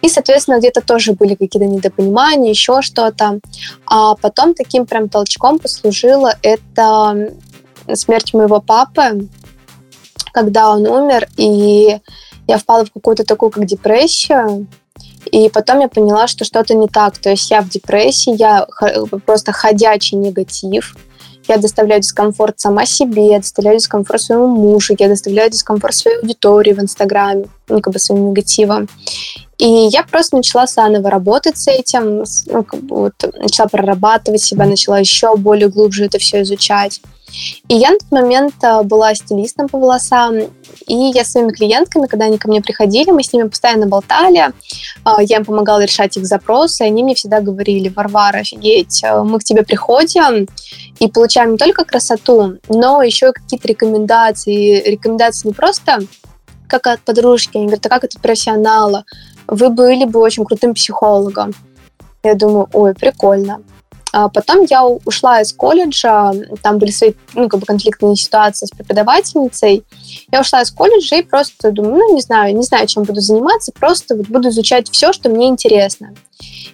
И, 0.00 0.08
соответственно, 0.08 0.58
где-то 0.58 0.80
тоже 0.80 1.12
были 1.12 1.34
какие-то 1.34 1.66
недопонимания, 1.66 2.50
еще 2.50 2.82
что-то. 2.82 3.40
А 3.84 4.14
потом 4.14 4.54
таким 4.54 4.86
прям 4.86 5.08
толчком 5.08 5.58
послужило 5.58 6.34
это 6.42 7.32
смерть 7.94 8.32
моего 8.32 8.60
папы, 8.60 9.28
когда 10.32 10.70
он 10.70 10.86
умер, 10.86 11.28
и 11.36 11.98
я 12.50 12.58
впала 12.58 12.84
в 12.84 12.92
какую-то 12.92 13.24
такую 13.24 13.50
как 13.50 13.64
депрессию, 13.64 14.66
и 15.30 15.48
потом 15.48 15.80
я 15.80 15.88
поняла, 15.88 16.26
что 16.26 16.44
что-то 16.44 16.74
не 16.74 16.88
так. 16.88 17.16
То 17.18 17.30
есть 17.30 17.50
я 17.50 17.60
в 17.62 17.68
депрессии, 17.68 18.34
я 18.36 18.66
просто 19.24 19.52
ходячий 19.52 20.18
негатив. 20.18 20.96
Я 21.48 21.56
доставляю 21.56 22.00
дискомфорт 22.00 22.60
сама 22.60 22.86
себе, 22.86 23.30
я 23.30 23.38
доставляю 23.38 23.78
дискомфорт 23.78 24.22
своему 24.22 24.48
мужу, 24.48 24.94
я 24.98 25.08
доставляю 25.08 25.50
дискомфорт 25.50 25.94
своей 25.94 26.18
аудитории 26.18 26.72
в 26.72 26.80
Инстаграме, 26.80 27.46
ну, 27.68 27.80
как 27.80 27.92
бы 27.92 27.98
своим 27.98 28.30
негативом. 28.30 28.88
И 29.58 29.88
я 29.90 30.02
просто 30.02 30.36
начала 30.36 30.66
заново 30.66 31.10
работать 31.10 31.56
с 31.58 31.68
этим, 31.68 32.24
ну, 32.46 32.64
как 32.64 32.80
бы 32.80 32.96
вот, 32.96 33.14
начала 33.38 33.68
прорабатывать 33.68 34.42
себя, 34.42 34.66
начала 34.66 34.98
еще 34.98 35.36
более 35.36 35.68
глубже 35.68 36.06
это 36.06 36.18
все 36.18 36.42
изучать. 36.42 37.00
И 37.68 37.74
я 37.74 37.90
на 37.90 37.98
тот 37.98 38.10
момент 38.10 38.54
э, 38.62 38.82
была 38.82 39.14
стилистом 39.14 39.68
по 39.68 39.78
волосам, 39.78 40.36
и 40.86 40.94
я 41.14 41.24
своими 41.24 41.52
клиентками, 41.52 42.06
когда 42.06 42.26
они 42.26 42.38
ко 42.38 42.48
мне 42.48 42.60
приходили, 42.60 43.10
мы 43.10 43.22
с 43.22 43.32
ними 43.32 43.48
постоянно 43.48 43.86
болтали, 43.86 44.48
э, 44.48 45.10
я 45.20 45.36
им 45.36 45.44
помогала 45.44 45.84
решать 45.84 46.16
их 46.16 46.26
запросы, 46.26 46.84
и 46.84 46.86
они 46.86 47.02
мне 47.02 47.14
всегда 47.14 47.40
говорили, 47.40 47.88
Варвара, 47.88 48.38
офигеть, 48.38 49.02
э, 49.04 49.22
мы 49.22 49.38
к 49.38 49.44
тебе 49.44 49.62
приходим 49.62 50.48
и 50.98 51.08
получаем 51.08 51.52
не 51.52 51.58
только 51.58 51.84
красоту, 51.84 52.58
но 52.68 53.02
еще 53.02 53.32
какие-то 53.32 53.68
рекомендации. 53.68 54.82
Рекомендации 54.90 55.48
не 55.48 55.54
просто 55.54 56.00
как 56.66 56.86
от 56.86 57.00
подружки, 57.00 57.56
они 57.56 57.66
говорят, 57.66 57.86
а 57.86 57.88
как 57.88 58.04
от 58.04 58.20
профессионала. 58.20 59.04
Вы 59.46 59.70
были 59.70 60.04
бы 60.04 60.20
очень 60.20 60.44
крутым 60.44 60.74
психологом. 60.74 61.52
Я 62.22 62.34
думаю, 62.34 62.68
ой, 62.72 62.94
прикольно. 62.94 63.60
А 64.12 64.28
потом 64.28 64.66
я 64.68 64.84
ушла 64.84 65.40
из 65.40 65.52
колледжа, 65.52 66.32
там 66.62 66.78
были 66.78 66.90
свои 66.90 67.12
ну, 67.34 67.48
как 67.48 67.60
бы 67.60 67.66
конфликтные 67.66 68.16
ситуации 68.16 68.66
с 68.66 68.70
преподавательницей. 68.70 69.84
Я 70.32 70.40
ушла 70.40 70.62
из 70.62 70.70
колледжа 70.70 71.16
и 71.16 71.22
просто 71.22 71.70
думаю, 71.70 71.96
ну, 71.96 72.14
не 72.14 72.20
знаю, 72.20 72.56
не 72.56 72.62
знаю, 72.62 72.86
чем 72.86 73.04
буду 73.04 73.20
заниматься, 73.20 73.72
просто 73.72 74.16
вот 74.16 74.26
буду 74.26 74.48
изучать 74.48 74.90
все, 74.90 75.12
что 75.12 75.28
мне 75.28 75.48
интересно. 75.48 76.14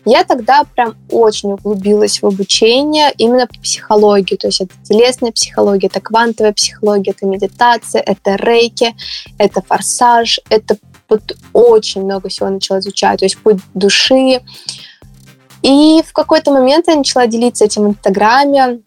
Я 0.04 0.22
тогда 0.22 0.62
прям 0.62 0.94
очень 1.10 1.52
углубилась 1.52 2.22
в 2.22 2.26
обучение 2.26 3.12
именно 3.18 3.46
по 3.46 3.54
психологии, 3.54 4.36
то 4.36 4.46
есть 4.46 4.60
это 4.60 4.72
телесная 4.84 5.32
психология, 5.32 5.88
это 5.88 6.00
квантовая 6.00 6.52
психология, 6.52 7.10
это 7.10 7.26
медитация, 7.26 8.02
это 8.02 8.36
рейки, 8.36 8.94
это 9.38 9.62
форсаж, 9.62 10.38
это 10.48 10.76
вот 11.08 11.36
очень 11.52 12.04
много 12.04 12.28
всего 12.28 12.48
начала 12.48 12.78
изучать, 12.78 13.18
то 13.18 13.24
есть 13.24 13.38
путь 13.38 13.58
души, 13.74 14.40
и 15.66 16.00
в 16.06 16.12
какой-то 16.12 16.52
момент 16.52 16.86
я 16.86 16.94
начала 16.94 17.26
делиться 17.26 17.64
этим 17.64 17.82
в 17.82 17.88
Инстаграме. 17.88 18.82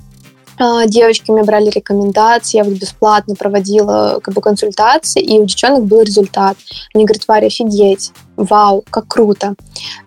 А, 0.58 0.86
девочки 0.88 1.30
мне 1.30 1.44
брали 1.44 1.70
рекомендации, 1.70 2.58
я 2.58 2.64
вот 2.64 2.74
бесплатно 2.74 3.36
проводила 3.36 4.22
как 4.24 4.34
бы 4.34 4.40
консультации, 4.40 5.22
и 5.22 5.40
у 5.40 5.46
девчонок 5.46 5.84
был 5.84 6.02
результат. 6.02 6.56
Они 6.94 7.04
говорят, 7.04 7.28
Варя, 7.28 7.48
офигеть, 7.48 8.14
вау, 8.38 8.86
как 8.90 9.10
круто. 9.10 9.56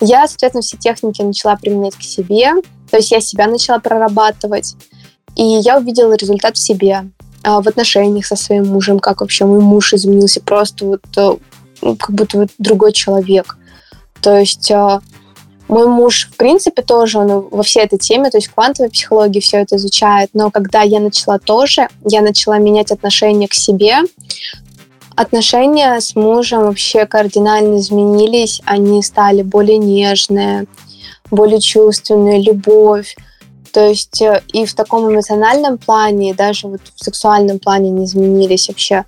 Я, 0.00 0.26
соответственно, 0.26 0.62
все 0.62 0.78
техники 0.78 1.20
начала 1.20 1.56
применять 1.56 1.94
к 1.94 2.02
себе, 2.02 2.52
то 2.90 2.96
есть 2.96 3.10
я 3.10 3.20
себя 3.20 3.48
начала 3.48 3.78
прорабатывать, 3.78 4.74
и 5.36 5.42
я 5.42 5.76
увидела 5.76 6.14
результат 6.14 6.56
в 6.56 6.58
себе, 6.58 7.04
а, 7.42 7.60
в 7.60 7.68
отношениях 7.68 8.24
со 8.24 8.36
своим 8.36 8.68
мужем, 8.68 8.98
как 8.98 9.20
вообще 9.20 9.44
мой 9.44 9.60
муж 9.60 9.92
изменился, 9.92 10.40
просто 10.40 10.86
вот 10.86 11.02
э, 11.18 11.36
как 11.98 12.10
будто 12.12 12.38
вот 12.38 12.48
другой 12.56 12.92
человек. 12.92 13.58
То 14.22 14.38
есть 14.38 14.70
а, 14.70 15.02
мой 15.72 15.86
муж, 15.86 16.28
в 16.30 16.36
принципе, 16.36 16.82
тоже 16.82 17.18
он 17.18 17.48
во 17.50 17.62
всей 17.62 17.84
этой 17.84 17.98
теме, 17.98 18.28
то 18.28 18.36
есть 18.36 18.48
квантовой 18.48 18.90
психологии 18.90 19.40
все 19.40 19.56
это 19.58 19.76
изучает, 19.76 20.28
но 20.34 20.50
когда 20.50 20.82
я 20.82 21.00
начала 21.00 21.38
тоже, 21.38 21.88
я 22.04 22.20
начала 22.20 22.58
менять 22.58 22.90
отношение 22.90 23.48
к 23.48 23.54
себе, 23.54 24.00
отношения 25.16 25.98
с 25.98 26.14
мужем 26.14 26.64
вообще 26.64 27.06
кардинально 27.06 27.78
изменились, 27.78 28.60
они 28.66 29.02
стали 29.02 29.40
более 29.40 29.78
нежные, 29.78 30.66
более 31.30 31.60
чувственные, 31.60 32.42
любовь. 32.42 33.16
То 33.72 33.88
есть 33.88 34.20
э, 34.20 34.42
и 34.52 34.66
в 34.66 34.74
таком 34.74 35.10
эмоциональном 35.10 35.78
плане, 35.78 36.30
и 36.30 36.34
даже 36.34 36.68
вот 36.68 36.82
в 36.94 37.02
сексуальном 37.02 37.58
плане 37.58 37.88
не 37.88 38.04
изменились 38.04 38.68
вообще 38.68 39.06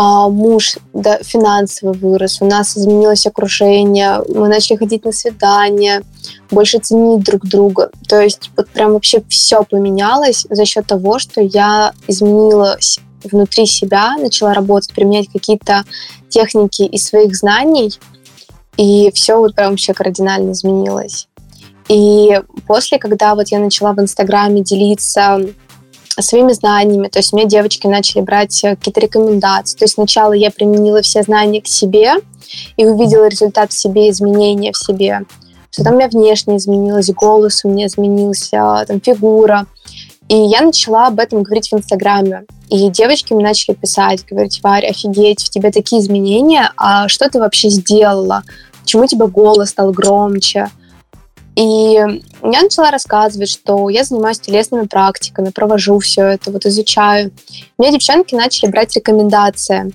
а 0.00 0.28
муж 0.28 0.78
да, 0.94 1.18
финансово 1.24 1.92
вырос, 1.92 2.40
у 2.40 2.46
нас 2.46 2.78
изменилось 2.78 3.26
окружение, 3.26 4.22
мы 4.28 4.46
начали 4.46 4.76
ходить 4.76 5.04
на 5.04 5.10
свидания, 5.10 6.04
больше 6.52 6.78
ценить 6.78 7.24
друг 7.24 7.44
друга. 7.44 7.90
То 8.08 8.20
есть 8.20 8.52
вот 8.56 8.68
прям 8.68 8.92
вообще 8.92 9.24
все 9.28 9.64
поменялось 9.64 10.46
за 10.48 10.64
счет 10.66 10.86
того, 10.86 11.18
что 11.18 11.40
я 11.40 11.92
изменилась 12.06 13.00
внутри 13.24 13.66
себя, 13.66 14.16
начала 14.18 14.54
работать, 14.54 14.94
применять 14.94 15.26
какие-то 15.32 15.82
техники 16.28 16.82
из 16.82 17.02
своих 17.02 17.34
знаний, 17.34 17.92
и 18.76 19.10
все 19.12 19.36
вот 19.36 19.56
прям 19.56 19.70
вообще 19.70 19.94
кардинально 19.94 20.52
изменилось. 20.52 21.26
И 21.88 22.40
после, 22.68 23.00
когда 23.00 23.34
вот 23.34 23.48
я 23.48 23.58
начала 23.58 23.94
в 23.94 23.98
Инстаграме 23.98 24.62
делиться 24.62 25.40
своими 26.22 26.52
знаниями. 26.52 27.08
То 27.08 27.18
есть 27.18 27.32
мне 27.32 27.46
девочки 27.46 27.86
начали 27.86 28.20
брать 28.20 28.64
э, 28.64 28.76
какие-то 28.76 29.00
рекомендации. 29.00 29.76
То 29.76 29.84
есть 29.84 29.94
сначала 29.94 30.32
я 30.32 30.50
применила 30.50 31.02
все 31.02 31.22
знания 31.22 31.60
к 31.60 31.66
себе 31.66 32.14
и 32.76 32.86
увидела 32.86 33.28
результат 33.28 33.72
в 33.72 33.78
себе, 33.78 34.10
изменения 34.10 34.72
в 34.72 34.76
себе. 34.76 35.22
Что 35.70 35.84
там 35.84 35.94
у 35.94 35.96
меня 35.98 36.08
внешне 36.08 36.56
изменилось, 36.56 37.10
голос 37.10 37.64
у 37.64 37.70
меня 37.70 37.86
изменился, 37.86 38.84
там 38.86 39.00
фигура. 39.00 39.66
И 40.28 40.36
я 40.36 40.60
начала 40.60 41.06
об 41.06 41.20
этом 41.20 41.42
говорить 41.42 41.70
в 41.70 41.74
Инстаграме. 41.74 42.44
И 42.68 42.88
девочки 42.90 43.32
мне 43.32 43.44
начали 43.44 43.74
писать, 43.74 44.24
говорить, 44.28 44.60
Варя, 44.62 44.90
офигеть, 44.90 45.42
в 45.42 45.50
тебе 45.50 45.70
такие 45.70 46.02
изменения, 46.02 46.70
а 46.76 47.08
что 47.08 47.30
ты 47.30 47.38
вообще 47.38 47.70
сделала? 47.70 48.42
Почему 48.82 49.04
у 49.04 49.06
тебя 49.06 49.26
голос 49.26 49.70
стал 49.70 49.92
громче? 49.92 50.68
И 51.58 51.94
я 51.94 52.62
начала 52.62 52.92
рассказывать, 52.92 53.50
что 53.50 53.88
я 53.88 54.04
занимаюсь 54.04 54.38
телесными 54.38 54.86
практиками, 54.86 55.50
провожу 55.50 55.98
все 55.98 56.22
это, 56.22 56.52
вот 56.52 56.64
изучаю. 56.66 57.32
Мне 57.78 57.90
девчонки 57.90 58.36
начали 58.36 58.70
брать 58.70 58.94
рекомендации. 58.94 59.92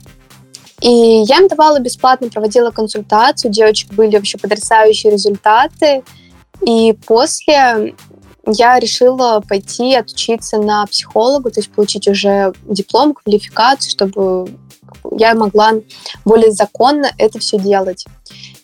И 0.82 0.90
я 0.90 1.38
им 1.38 1.48
давала 1.48 1.80
бесплатно, 1.80 2.28
проводила 2.28 2.72
консультацию, 2.72 3.50
у 3.50 3.54
девочек 3.54 3.94
были 3.94 4.18
вообще 4.18 4.38
потрясающие 4.38 5.14
результаты. 5.14 6.04
И 6.68 6.98
после 7.08 7.96
я 8.46 8.78
решила 8.78 9.40
пойти 9.40 9.96
отучиться 9.96 10.58
на 10.58 10.86
психолога, 10.86 11.50
то 11.50 11.62
есть 11.62 11.72
получить 11.72 12.10
уже 12.10 12.52
диплом, 12.64 13.14
квалификацию, 13.14 13.90
чтобы 13.90 14.50
я 15.18 15.34
могла 15.34 15.72
более 16.26 16.52
законно 16.52 17.10
это 17.18 17.40
все 17.40 17.58
делать. 17.58 18.06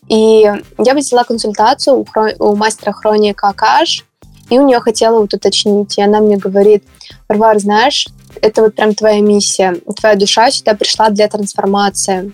И 0.09 0.51
я 0.77 0.93
взяла 0.95 1.23
консультацию 1.23 1.97
у, 1.97 2.05
хрон... 2.05 2.31
у 2.39 2.55
мастера 2.55 2.91
хроника 2.91 3.49
Акаш, 3.49 4.05
и 4.49 4.57
у 4.57 4.65
нее 4.65 4.79
хотела 4.79 5.19
вот 5.19 5.33
уточнить. 5.33 5.97
И 5.97 6.01
она 6.01 6.19
мне 6.19 6.37
говорит, 6.37 6.83
Варвар, 7.27 7.59
знаешь, 7.59 8.07
это 8.41 8.63
вот 8.63 8.75
прям 8.75 8.95
твоя 8.95 9.21
миссия. 9.21 9.77
Твоя 9.95 10.15
душа 10.15 10.49
сюда 10.51 10.73
пришла 10.73 11.09
для 11.09 11.27
трансформации. 11.27 12.33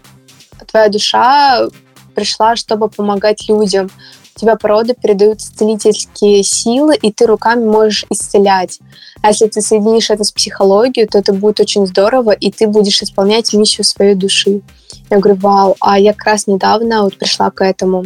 Твоя 0.68 0.90
душа 0.90 1.68
пришла, 2.16 2.56
чтобы 2.56 2.90
помогать 2.90 3.48
людям. 3.50 3.92
Тебя 4.36 4.58
порода 4.58 4.94
передают 4.94 5.42
целительские 5.42 6.44
силы, 6.44 6.96
и 6.96 7.12
ты 7.12 7.26
руками 7.26 7.64
можешь 7.64 8.06
исцелять. 8.10 8.80
А 9.22 9.30
если 9.30 9.48
ты 9.48 9.62
соединишь 9.62 10.10
это 10.10 10.26
с 10.26 10.32
психологией, 10.32 11.08
то 11.08 11.18
это 11.18 11.34
будет 11.34 11.62
очень 11.62 11.88
здорово, 11.88 12.32
и 12.32 12.52
ты 12.52 12.68
будешь 12.68 13.02
исполнять 13.02 13.54
миссию 13.54 13.86
своей 13.86 14.14
души. 14.14 14.62
Я 15.10 15.20
говорю, 15.20 15.40
вау, 15.40 15.76
а 15.80 15.98
я 15.98 16.14
как 16.14 16.26
раз 16.26 16.48
недавно 16.48 17.04
вот 17.04 17.18
пришла 17.18 17.50
к 17.50 17.64
этому. 17.64 18.06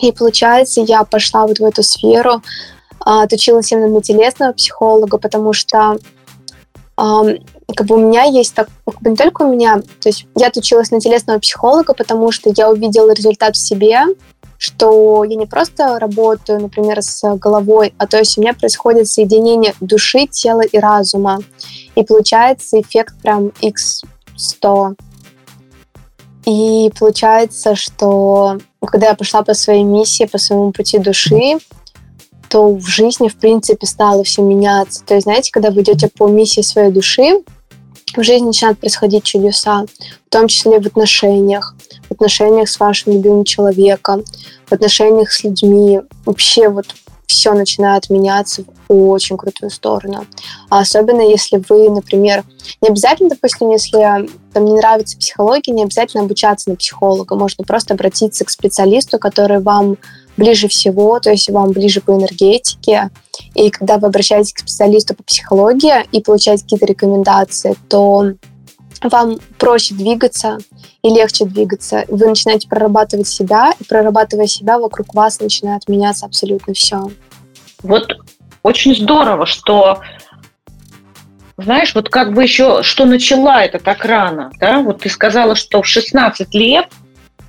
И 0.00 0.10
получается, 0.10 0.80
я 0.80 1.04
пошла 1.04 1.46
вот 1.46 1.60
в 1.60 1.64
эту 1.64 1.84
сферу, 1.84 2.42
а, 2.98 3.22
отучилась 3.22 3.70
именно 3.70 3.88
на 3.88 4.02
телесного 4.02 4.52
психолога, 4.52 5.18
потому 5.18 5.52
что 5.52 5.98
как 6.96 7.86
бы 7.86 7.96
у 7.96 8.08
меня 8.08 8.24
есть 8.24 8.54
так, 8.54 8.68
как 8.84 9.00
бы 9.00 9.10
не 9.10 9.16
только 9.16 9.42
у 9.42 9.52
меня, 9.52 9.80
то 9.80 10.08
есть 10.08 10.26
я 10.36 10.48
отучилась 10.48 10.90
на 10.90 11.00
телесного 11.00 11.38
психолога, 11.38 11.94
потому 11.94 12.30
что 12.30 12.52
я 12.54 12.70
увидела 12.70 13.12
результат 13.12 13.56
в 13.56 13.66
себе, 13.66 14.02
что 14.62 15.24
я 15.24 15.34
не 15.34 15.46
просто 15.46 15.98
работаю, 15.98 16.60
например, 16.60 17.02
с 17.02 17.20
головой, 17.34 17.94
а 17.98 18.06
то 18.06 18.18
есть 18.18 18.38
у 18.38 18.40
меня 18.40 18.54
происходит 18.54 19.08
соединение 19.08 19.74
души, 19.80 20.28
тела 20.28 20.60
и 20.60 20.78
разума. 20.78 21.40
И 21.96 22.04
получается 22.04 22.80
эффект 22.80 23.16
прям 23.20 23.50
x100. 23.60 24.94
И 26.44 26.92
получается, 26.96 27.74
что 27.74 28.58
когда 28.86 29.08
я 29.08 29.14
пошла 29.16 29.42
по 29.42 29.52
своей 29.52 29.82
миссии, 29.82 30.26
по 30.26 30.38
своему 30.38 30.70
пути 30.70 30.98
души, 30.98 31.58
то 32.48 32.72
в 32.72 32.86
жизни, 32.86 33.26
в 33.26 33.34
принципе, 33.38 33.84
стало 33.84 34.22
все 34.22 34.42
меняться. 34.42 35.02
То 35.04 35.14
есть, 35.14 35.24
знаете, 35.24 35.50
когда 35.50 35.72
вы 35.72 35.82
идете 35.82 36.06
по 36.06 36.28
миссии 36.28 36.60
своей 36.60 36.92
души, 36.92 37.42
в 38.16 38.22
жизни 38.22 38.46
начинают 38.46 38.78
происходить 38.78 39.24
чудеса, 39.24 39.84
в 40.26 40.30
том 40.30 40.48
числе 40.48 40.80
в 40.80 40.86
отношениях, 40.86 41.74
в 42.08 42.12
отношениях 42.12 42.68
с 42.68 42.78
вашим 42.78 43.12
любимым 43.12 43.44
человеком, 43.44 44.24
в 44.66 44.72
отношениях 44.72 45.32
с 45.32 45.44
людьми. 45.44 46.00
Вообще 46.24 46.68
вот 46.68 46.86
все 47.26 47.54
начинает 47.54 48.10
меняться 48.10 48.64
в 48.88 49.08
очень 49.08 49.36
крутую 49.36 49.70
сторону. 49.70 50.26
А 50.68 50.80
особенно 50.80 51.22
если 51.22 51.62
вы, 51.68 51.88
например, 51.88 52.44
не 52.80 52.88
обязательно, 52.88 53.30
допустим, 53.30 53.70
если 53.70 54.28
там 54.52 54.64
не 54.64 54.74
нравится 54.74 55.16
психология, 55.16 55.72
не 55.72 55.84
обязательно 55.84 56.24
обучаться 56.24 56.70
на 56.70 56.76
психолога. 56.76 57.34
Можно 57.34 57.64
просто 57.64 57.94
обратиться 57.94 58.44
к 58.44 58.50
специалисту, 58.50 59.18
который 59.18 59.60
вам 59.60 59.96
ближе 60.36 60.68
всего, 60.68 61.18
то 61.20 61.30
есть 61.30 61.48
вам 61.50 61.70
ближе 61.70 62.00
по 62.00 62.12
энергетике. 62.12 63.10
И 63.54 63.70
когда 63.70 63.98
вы 63.98 64.08
обращаетесь 64.08 64.52
к 64.52 64.60
специалисту 64.60 65.14
по 65.14 65.22
психологии 65.22 66.04
и 66.12 66.22
получаете 66.22 66.62
какие-то 66.62 66.86
рекомендации, 66.86 67.76
то 67.88 68.32
вам 69.02 69.38
проще 69.58 69.94
двигаться 69.94 70.58
и 71.02 71.08
легче 71.08 71.44
двигаться. 71.44 72.04
Вы 72.08 72.26
начинаете 72.26 72.68
прорабатывать 72.68 73.28
себя, 73.28 73.72
и 73.78 73.84
прорабатывая 73.84 74.46
себя, 74.46 74.78
вокруг 74.78 75.14
вас 75.14 75.40
начинает 75.40 75.88
меняться 75.88 76.26
абсолютно 76.26 76.74
все. 76.74 77.10
Вот 77.82 78.16
очень 78.62 78.94
здорово, 78.94 79.46
что 79.46 80.00
знаешь, 81.56 81.94
вот 81.94 82.08
как 82.08 82.32
бы 82.32 82.42
еще, 82.42 82.82
что 82.82 83.04
начала 83.04 83.64
это 83.64 83.78
так 83.78 84.04
рано, 84.04 84.50
да, 84.58 84.80
вот 84.80 85.02
ты 85.02 85.08
сказала, 85.08 85.54
что 85.54 85.82
в 85.82 85.86
16 85.86 86.54
лет 86.54 86.86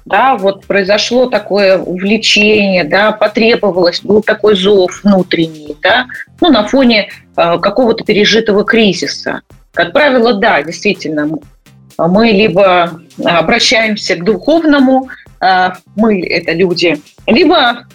да, 0.05 0.36
вот 0.36 0.65
произошло 0.65 1.27
такое 1.27 1.77
увлечение, 1.77 2.83
да, 2.83 3.12
потребовалось, 3.12 4.01
был 4.01 4.22
такой 4.22 4.55
зов 4.55 5.03
внутренний, 5.03 5.75
да, 5.81 6.07
ну, 6.41 6.50
на 6.50 6.67
фоне 6.67 7.10
э, 7.38 7.57
какого-то 7.60 8.03
пережитого 8.03 8.65
кризиса. 8.65 9.41
Как 9.74 9.93
правило, 9.93 10.33
да, 10.33 10.62
действительно, 10.62 11.29
мы 11.98 12.27
либо 12.27 13.01
обращаемся 13.24 14.15
к 14.15 14.24
духовному, 14.24 15.10
э, 15.41 15.72
мы 15.95 16.22
это 16.25 16.51
люди, 16.51 17.00
либо 17.25 17.86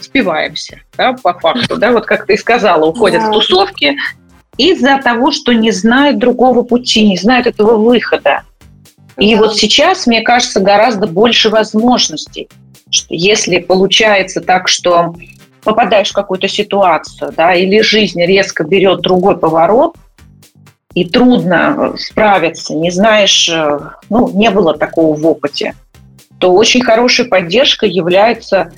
спиваемся, 0.00 0.80
да, 0.96 1.12
по 1.12 1.32
факту, 1.38 1.76
да, 1.76 1.92
вот 1.92 2.06
как 2.06 2.26
ты 2.26 2.36
сказала, 2.36 2.86
уходят 2.86 3.22
да. 3.22 3.28
в 3.28 3.32
тусовки 3.32 3.96
из-за 4.56 4.98
того, 5.02 5.30
что 5.30 5.52
не 5.52 5.70
знают 5.70 6.18
другого 6.18 6.62
пути, 6.62 7.08
не 7.08 7.16
знают 7.16 7.46
этого 7.46 7.76
выхода. 7.76 8.42
И 9.18 9.34
вот 9.34 9.56
сейчас, 9.56 10.06
мне 10.06 10.22
кажется, 10.22 10.60
гораздо 10.60 11.06
больше 11.06 11.50
возможностей. 11.50 12.48
Что 12.90 13.14
если 13.14 13.58
получается 13.58 14.40
так, 14.40 14.68
что 14.68 15.14
попадаешь 15.64 16.10
в 16.10 16.14
какую-то 16.14 16.48
ситуацию, 16.48 17.32
да, 17.36 17.54
или 17.54 17.80
жизнь 17.80 18.22
резко 18.22 18.64
берет 18.64 19.00
другой 19.00 19.38
поворот, 19.38 19.96
и 20.94 21.06
трудно 21.06 21.94
справиться, 21.96 22.74
не 22.74 22.90
знаешь, 22.90 23.48
э, 23.48 23.78
ну, 24.10 24.30
не 24.34 24.50
было 24.50 24.76
такого 24.76 25.16
в 25.16 25.26
опыте, 25.26 25.74
то 26.38 26.52
очень 26.52 26.82
хорошей 26.82 27.24
поддержкой 27.24 27.90
является 27.90 28.72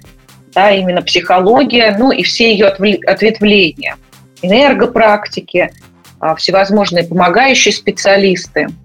да, 0.55 0.71
именно 0.71 1.03
психология, 1.03 1.97
ну 1.99 2.13
и 2.13 2.23
все 2.23 2.53
ее 2.53 2.67
ответвления, 2.67 3.97
энергопрактики, 4.43 5.73
а, 6.21 6.37
всевозможные 6.37 7.05
помогающие 7.05 7.75
специалисты– 7.75 8.69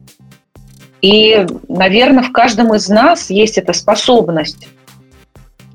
и, 1.01 1.45
наверное, 1.67 2.23
в 2.23 2.31
каждом 2.31 2.73
из 2.73 2.89
нас 2.89 3.29
есть 3.29 3.57
эта 3.57 3.73
способность. 3.73 4.67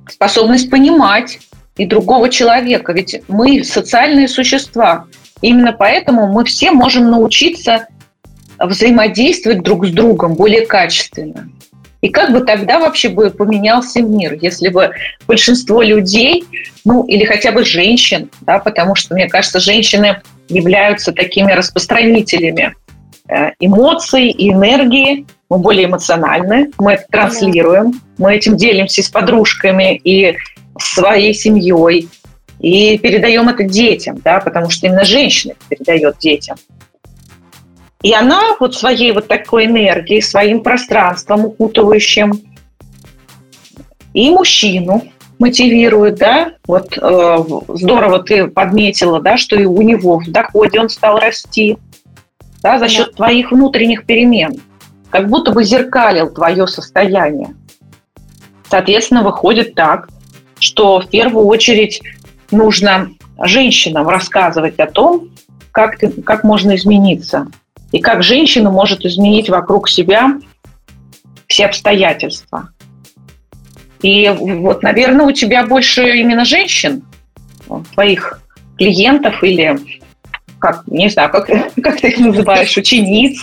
Способность 0.09 0.71
понимать 0.71 1.39
и 1.77 1.87
другого 1.87 2.29
человека. 2.29 2.93
Ведь 2.93 3.23
мы 3.29 3.65
социальные 3.65 4.29
существа. 4.29 5.07
Именно 5.41 5.73
поэтому 5.73 6.27
мы 6.27 6.45
все 6.45 6.71
можем 6.71 7.11
научиться 7.11 7.87
взаимодействовать 8.59 9.63
друг 9.63 9.87
с 9.87 9.91
другом 9.91 10.35
более 10.35 10.67
качественно. 10.67 11.49
И 12.01 12.11
как 12.11 12.33
бы 12.33 12.43
тогда 12.43 12.79
вообще 12.79 13.09
бы 13.09 13.31
поменялся 13.31 14.03
мир, 14.03 14.37
если 14.41 14.69
бы 14.69 14.91
большинство 15.27 15.81
людей, 15.81 16.45
ну 16.85 17.05
или 17.05 17.25
хотя 17.25 17.51
бы 17.51 17.65
женщин, 17.65 18.31
да, 18.43 18.59
потому 18.59 18.95
что, 18.95 19.15
мне 19.15 19.27
кажется, 19.27 19.59
женщины 19.59 20.21
являются 20.49 21.13
такими 21.13 21.51
распространителями 21.53 22.75
эмоций 23.59 24.29
и 24.29 24.51
энергии. 24.51 25.27
Мы 25.49 25.59
более 25.59 25.87
эмоциональны, 25.87 26.71
мы 26.79 26.93
это 26.93 27.05
транслируем, 27.11 28.01
мы 28.19 28.35
этим 28.35 28.57
делимся 28.57 29.03
с 29.03 29.09
подружками 29.09 29.97
и 29.97 30.37
своей 30.79 31.33
семьей, 31.35 32.09
и 32.59 32.99
передаем 32.99 33.49
это 33.49 33.65
детям, 33.65 34.21
да, 34.25 34.41
потому 34.41 34.71
что 34.71 34.87
именно 34.87 35.05
женщина 35.05 35.55
передает 35.69 36.19
детям. 36.19 36.57
И 38.03 38.13
она 38.13 38.57
вот 38.61 38.75
своей 38.75 39.13
вот 39.13 39.29
такой 39.29 39.67
энергией, 39.67 40.21
своим 40.21 40.63
пространством 40.63 41.47
укутывающим 41.47 42.33
и 44.13 44.31
мужчину 44.31 45.05
мотивирует, 45.39 46.17
да, 46.17 46.53
вот 46.67 46.97
э, 46.97 47.39
здорово 47.69 48.23
ты 48.23 48.47
подметила, 48.47 49.21
да, 49.21 49.37
что 49.37 49.57
и 49.57 49.65
у 49.65 49.81
него 49.83 50.19
в 50.19 50.31
доходе 50.31 50.81
он 50.81 50.89
стал 50.89 51.19
расти, 51.19 51.79
да, 52.65 52.79
за 52.79 52.89
счет 52.89 53.09
да. 53.09 53.17
твоих 53.17 53.53
внутренних 53.53 54.07
перемен, 54.07 54.59
как 55.11 55.29
будто 55.29 55.53
бы 55.53 55.63
зеркалил 55.63 56.33
твое 56.33 56.67
состояние. 56.67 57.55
Соответственно, 58.71 59.23
выходит 59.23 59.75
так, 59.75 60.09
что 60.59 60.99
в 60.99 61.09
первую 61.11 61.45
очередь 61.47 62.01
нужно 62.51 63.11
женщинам 63.39 64.09
рассказывать 64.09 64.81
о 64.81 64.87
том, 64.87 65.29
как, 65.73 65.99
ты, 65.99 66.09
как 66.23 66.43
можно 66.43 66.75
измениться, 66.77 67.49
и 67.93 68.01
как 68.01 68.23
женщина 68.23 68.71
может 68.71 69.05
изменить 69.05 69.51
вокруг 69.51 69.91
себя 69.91 70.39
все 71.47 71.67
обстоятельства. 71.67 72.71
И 74.01 74.35
вот, 74.35 74.83
наверное, 74.83 75.27
у 75.27 75.33
тебя 75.33 75.67
больше 75.67 76.17
именно 76.17 76.47
женщин, 76.47 77.05
твоих 77.93 78.41
клиентов 78.79 79.43
или 79.45 79.79
как, 80.65 80.83
не 80.87 81.11
знаю, 81.11 81.31
как, 81.31 81.47
как 81.83 82.01
ты 82.01 82.09
их 82.09 82.19
называешь, 82.19 82.75
учениц? 82.77 83.39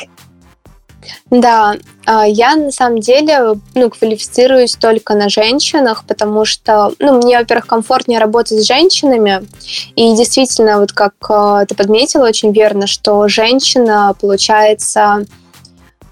Да, 1.29 1.75
а, 2.05 2.25
я 2.27 2.55
на 2.55 2.71
самом 2.71 2.99
деле 2.99 3.53
ну, 3.75 3.89
квалифицируюсь 3.91 4.73
только 4.73 5.13
на 5.13 5.29
женщинах, 5.29 6.03
потому 6.07 6.45
что, 6.45 6.93
ну, 6.97 7.21
мне, 7.21 7.37
во-первых, 7.37 7.67
комфортнее 7.67 8.19
работать 8.19 8.59
с 8.59 8.67
женщинами, 8.67 9.47
и 9.95 10.15
действительно, 10.15 10.79
вот 10.79 10.93
как 10.93 11.13
а, 11.29 11.65
ты 11.65 11.75
подметила 11.75 12.27
очень 12.27 12.51
верно, 12.51 12.87
что 12.87 13.27
женщина, 13.27 14.15
получается, 14.19 15.25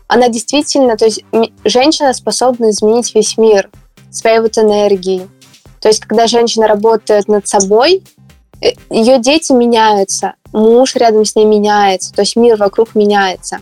она 0.08 0.30
действительно, 0.30 0.96
то 0.96 1.06
есть 1.06 1.24
женщина 1.66 2.14
способна 2.14 2.70
изменить 2.70 3.16
весь 3.16 3.36
мир 3.38 3.70
своей 4.12 4.40
вот 4.40 4.58
энергией. 4.60 5.28
То 5.82 5.88
есть, 5.88 6.02
когда 6.02 6.28
женщина 6.28 6.68
работает 6.68 7.28
над 7.28 7.48
собой, 7.48 8.04
ее 8.90 9.20
дети 9.20 9.52
меняются, 9.52 10.34
муж 10.52 10.96
рядом 10.96 11.26
с 11.26 11.36
ней 11.36 11.46
меняется, 11.46 12.14
то 12.14 12.22
есть 12.22 12.36
мир 12.36 12.58
вокруг 12.58 12.96
меняется. 12.96 13.60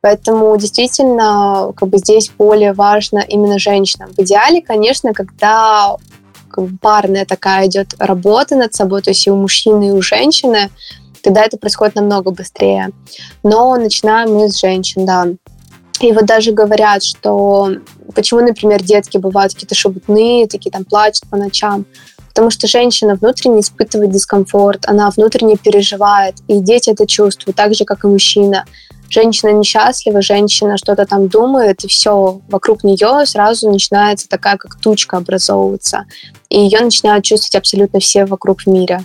Поэтому 0.00 0.56
действительно 0.56 1.72
как 1.76 1.88
бы 1.88 1.98
здесь 1.98 2.30
более 2.38 2.72
важно 2.72 3.18
именно 3.18 3.58
женщинам. 3.58 4.12
В 4.16 4.18
идеале, 4.20 4.62
конечно, 4.62 5.12
когда 5.12 5.96
как 6.48 6.64
бы, 6.64 6.78
парная 6.78 7.26
такая 7.26 7.66
идет 7.66 7.94
работа 7.98 8.56
над 8.56 8.74
собой, 8.74 9.02
то 9.02 9.10
есть 9.10 9.26
и 9.26 9.30
у 9.30 9.36
мужчины, 9.36 9.88
и 9.88 9.92
у 9.92 10.00
женщины, 10.00 10.70
тогда 11.22 11.44
это 11.44 11.58
происходит 11.58 11.96
намного 11.96 12.30
быстрее. 12.30 12.90
Но 13.42 13.76
начинаем 13.76 14.34
мы 14.34 14.48
с 14.48 14.58
женщин, 14.58 15.04
да. 15.04 15.26
И 16.00 16.12
вот 16.12 16.24
даже 16.24 16.52
говорят, 16.52 17.04
что 17.04 17.70
почему, 18.14 18.40
например, 18.40 18.82
детки 18.82 19.18
бывают 19.18 19.52
какие-то 19.52 19.74
шебутные, 19.74 20.48
такие 20.48 20.70
там 20.70 20.84
плачут 20.86 21.28
по 21.28 21.36
ночам. 21.36 21.84
Потому 22.30 22.50
что 22.50 22.66
женщина 22.66 23.16
внутренне 23.16 23.60
испытывает 23.60 24.12
дискомфорт, 24.12 24.86
она 24.86 25.10
внутренне 25.10 25.56
переживает, 25.56 26.36
и 26.48 26.60
дети 26.60 26.90
это 26.90 27.06
чувствуют, 27.06 27.56
так 27.56 27.74
же, 27.74 27.84
как 27.84 28.04
и 28.04 28.06
мужчина. 28.06 28.64
Женщина 29.08 29.50
несчастлива, 29.50 30.22
женщина 30.22 30.78
что-то 30.78 31.04
там 31.04 31.26
думает, 31.26 31.82
и 31.82 31.88
все, 31.88 32.40
вокруг 32.48 32.84
нее 32.84 33.26
сразу 33.26 33.68
начинается 33.68 34.28
такая, 34.28 34.56
как 34.56 34.76
тучка 34.76 35.16
образовываться. 35.16 36.04
И 36.48 36.60
ее 36.60 36.80
начинают 36.80 37.24
чувствовать 37.24 37.56
абсолютно 37.56 37.98
все 37.98 38.24
вокруг 38.24 38.62
в 38.62 38.66
мире. 38.68 39.00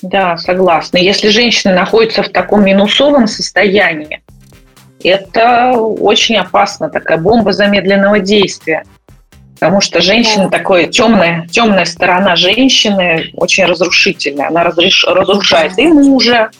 Да, 0.00 0.38
согласна. 0.38 0.96
Если 0.96 1.28
женщина 1.28 1.74
находится 1.74 2.22
в 2.22 2.30
таком 2.30 2.64
минусовом 2.64 3.26
состоянии, 3.26 4.22
это 5.04 5.72
очень 5.72 6.36
опасно, 6.36 6.88
такая 6.88 7.18
бомба 7.18 7.52
замедленного 7.52 8.18
действия. 8.18 8.84
Потому 9.62 9.80
что 9.80 10.00
женщина 10.00 10.48
да. 10.48 10.58
такой 10.58 10.88
темная, 10.88 11.46
темная 11.46 11.84
сторона 11.84 12.34
женщины 12.34 13.30
очень 13.34 13.64
разрушительная. 13.64 14.48
Она 14.48 14.64
разреш, 14.64 15.04
разрушает 15.04 15.78
и 15.78 15.86
мужа, 15.86 16.50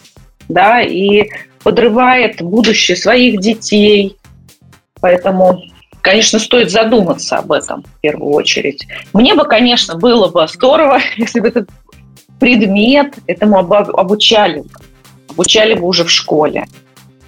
да, 0.48 0.80
и 0.80 1.28
подрывает 1.64 2.40
будущее 2.40 2.96
своих 2.96 3.40
детей. 3.40 4.16
Поэтому 5.00 5.64
конечно, 6.00 6.38
стоит 6.38 6.70
задуматься 6.70 7.38
об 7.38 7.50
этом 7.50 7.82
в 7.82 8.00
первую 8.02 8.34
очередь. 8.34 8.86
Мне 9.12 9.34
бы, 9.34 9.46
конечно, 9.46 9.96
было 9.96 10.28
бы 10.28 10.46
здорово, 10.46 11.00
если 11.16 11.40
бы 11.40 11.48
этот 11.48 11.70
предмет 12.38 13.14
этому 13.26 13.58
обучали. 13.58 14.62
Обучали 15.28 15.74
бы 15.74 15.88
уже 15.88 16.04
в 16.04 16.10
школе. 16.10 16.66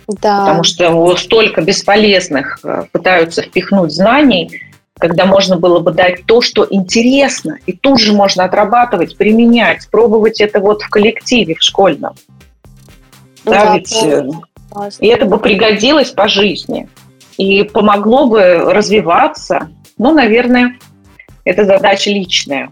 Да. 0.06 0.38
Потому 0.38 0.62
что 0.62 1.16
столько 1.16 1.62
бесполезных 1.62 2.60
э, 2.62 2.84
пытаются 2.92 3.42
впихнуть 3.42 3.90
знаний, 3.90 4.60
когда 4.98 5.26
можно 5.26 5.57
было 5.57 5.80
бы 5.80 5.92
дать 5.92 6.24
то, 6.26 6.40
что 6.40 6.66
интересно, 6.68 7.59
и 7.66 7.72
тут 7.72 8.00
же 8.00 8.12
можно 8.12 8.44
отрабатывать, 8.44 9.16
применять, 9.16 9.88
пробовать 9.90 10.40
это 10.40 10.61
вот 10.61 10.83
в 10.83 10.88
коллективе, 10.88 11.54
в 11.54 11.62
школьном. 11.62 12.14
Да, 13.44 13.64
да 13.64 13.74
ведь... 13.74 13.92
И 14.98 15.07
это 15.07 15.26
бы 15.26 15.38
пригодилось 15.38 16.11
по 16.11 16.26
жизни 16.26 16.88
и 17.37 17.62
помогло 17.62 18.26
бы 18.26 18.72
развиваться. 18.72 19.68
Ну, 19.98 20.12
наверное, 20.12 20.78
это 21.44 21.64
задача 21.64 22.11
личная, 22.11 22.70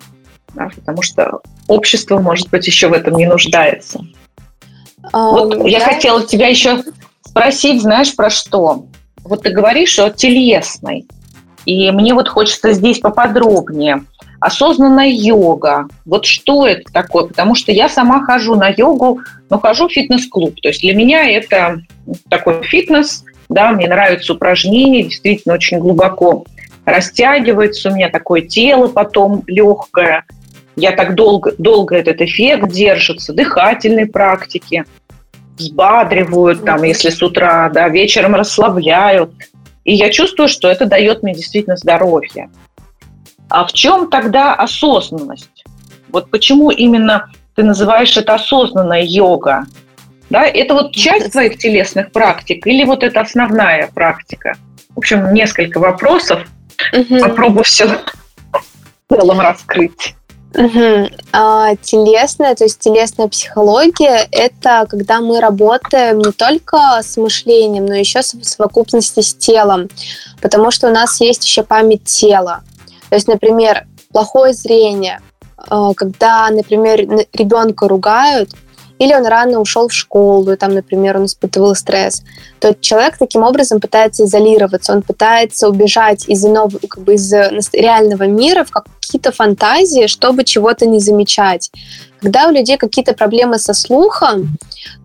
да, 0.55 0.69
потому 0.75 1.03
что 1.03 1.41
общество, 1.69 2.19
может 2.19 2.51
быть, 2.51 2.67
еще 2.67 2.89
в 2.89 2.93
этом 2.93 3.15
не 3.15 3.27
нуждается. 3.27 4.01
Um, 5.13 5.31
вот 5.31 5.67
я 5.67 5.81
хотела 5.81 6.25
тебя 6.27 6.49
еще 6.49 6.83
спросить, 7.25 7.83
знаешь, 7.83 8.15
про 8.15 8.31
что? 8.31 8.87
Вот 9.23 9.43
ты 9.43 9.51
говоришь 9.51 9.99
о 9.99 10.11
телесной, 10.11 11.07
и 11.65 11.91
мне 11.91 12.15
вот 12.15 12.29
хочется 12.29 12.73
здесь 12.73 12.99
поподробнее. 12.99 14.05
Осознанная 14.41 15.11
йога. 15.11 15.87
Вот 16.05 16.27
что 16.27 16.67
это 16.67 16.93
такое? 16.93 17.27
Потому 17.27 17.55
что 17.55 17.71
я 17.71 17.89
сама 17.89 18.25
хожу 18.25 18.57
на 18.57 18.69
йогу, 18.69 19.21
но 19.49 19.61
хожу 19.61 19.89
в 19.89 19.93
фитнес-клуб. 19.93 20.57
То 20.61 20.69
есть 20.69 20.81
для 20.81 20.95
меня 20.95 21.31
это 21.31 21.81
такой 22.29 22.63
фитнес, 22.65 23.25
да, 23.49 23.71
мне 23.71 23.87
нравятся 23.87 24.33
упражнения, 24.33 25.05
действительно 25.05 25.55
очень 25.55 25.79
глубоко 25.79 26.45
растягивается, 26.85 27.91
у 27.91 27.95
меня 27.95 28.09
такое 28.09 28.43
тело 28.43 28.89
потом 28.89 29.45
легкое, 29.47 30.25
я 30.77 30.93
так 30.93 31.15
долго, 31.15 31.53
долго 31.59 31.97
этот 31.97 32.21
эффект 32.21 32.69
держится, 32.71 33.33
дыхательные 33.33 34.07
практики, 34.07 34.85
взбадривают, 35.57 36.65
там, 36.65 36.83
если 36.83 37.11
с 37.11 37.23
утра, 37.23 37.69
да, 37.69 37.89
вечером 37.89 38.35
расслабляют. 38.35 39.33
И 39.85 39.95
я 39.95 40.11
чувствую, 40.11 40.49
что 40.49 40.69
это 40.69 40.87
дает 40.87 41.23
мне 41.23 41.35
действительно 41.35 41.77
здоровье. 41.77 42.51
А 43.49 43.67
в 43.67 43.73
чем 43.73 44.09
тогда 44.09 44.55
осознанность? 44.55 45.65
Вот 46.09 46.31
почему 46.31 46.71
именно 46.71 47.31
ты 47.55 47.63
называешь 47.63 48.17
это 48.17 48.35
осознанная 48.35 49.03
йога? 49.03 49.67
Да, 50.31 50.47
это 50.47 50.75
вот 50.75 50.95
часть 50.95 51.33
твоих 51.33 51.59
телесных 51.59 52.13
практик 52.13 52.67
или 52.67 52.85
вот 52.85 53.03
это 53.03 53.21
основная 53.21 53.89
практика? 53.89 54.57
В 54.95 54.99
общем, 54.99 55.33
несколько 55.33 55.79
вопросов. 55.79 56.47
Угу. 56.93 57.21
Попробую 57.21 57.65
все 57.65 57.87
в 57.87 59.15
целом 59.15 59.41
раскрыть. 59.41 60.15
Угу. 60.55 61.09
А, 61.33 61.77
телесная, 61.77 62.55
то 62.55 62.65
есть 62.65 62.79
телесная 62.79 63.29
психология, 63.29 64.29
это 64.31 64.87
когда 64.89 65.21
мы 65.21 65.41
работаем 65.41 66.19
не 66.19 66.33
только 66.33 67.01
с 67.03 67.17
мышлением, 67.17 67.87
но 67.87 67.95
еще 67.95 68.21
в 68.21 68.45
совокупности 68.45 69.21
с 69.21 69.35
телом, 69.35 69.89
потому 70.41 70.71
что 70.71 70.89
у 70.89 70.93
нас 70.93 71.21
есть 71.21 71.45
еще 71.45 71.63
память 71.63 72.05
тела. 72.05 72.63
То 73.09 73.15
есть, 73.15 73.29
например, 73.29 73.87
плохое 74.13 74.53
зрение, 74.53 75.21
а, 75.57 75.95
когда, 75.95 76.49
например, 76.51 77.27
ребенка 77.33 77.89
ругают, 77.89 78.51
или 78.99 79.15
он 79.15 79.27
рано 79.27 79.61
ушел 79.61 79.89
в 79.89 79.93
школу, 79.93 80.53
и 80.53 80.57
там, 80.57 80.75
например, 80.75 81.17
он 81.17 81.27
испытывал 81.27 81.75
стресс, 81.75 82.23
то 82.61 82.75
человек 82.75 83.19
таким 83.19 83.43
образом 83.43 83.81
пытается 83.81 84.25
изолироваться, 84.25 84.93
он 84.93 85.03
пытается 85.03 85.69
убежать 85.69 86.29
из 86.29 86.45
иного, 86.45 86.79
как 86.89 87.03
бы 87.05 87.15
из 87.15 87.33
реального 87.73 88.25
мира 88.25 88.65
в 88.65 88.71
какие-то 88.71 89.33
фантазии, 89.33 90.07
чтобы 90.07 90.45
чего-то 90.45 90.87
не 90.87 91.01
замечать. 91.01 91.71
Когда 92.23 92.47
у 92.47 92.53
людей 92.53 92.77
какие-то 92.77 93.15
проблемы 93.15 93.59
со 93.59 93.75
слухом, 93.75 94.57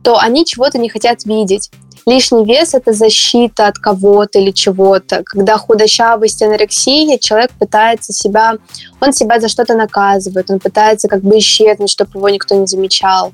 то 0.03 0.17
они 0.19 0.45
чего-то 0.45 0.77
не 0.77 0.87
хотят 0.87 1.25
видеть. 1.25 1.71
Лишний 2.05 2.45
вес– 2.45 2.73
это 2.73 2.93
защита 2.93 3.67
от 3.67 3.79
кого-то 3.79 4.39
или 4.39 4.51
чего-то. 4.51 5.23
Когда 5.25 5.57
худощавость, 5.57 6.41
анорексия, 6.41 7.17
человек 7.17 7.51
пытается 7.59 8.13
себя, 8.13 8.53
он 9.01 9.11
себя 9.11 9.41
за 9.41 9.49
что-то 9.49 9.73
наказывает, 9.73 10.49
он 10.49 10.59
пытается 10.59 11.09
как 11.09 11.21
бы 11.21 11.37
исчезнуть, 11.37 11.89
чтобы 11.89 12.11
его 12.15 12.29
никто 12.29 12.55
не 12.55 12.65
замечал. 12.65 13.31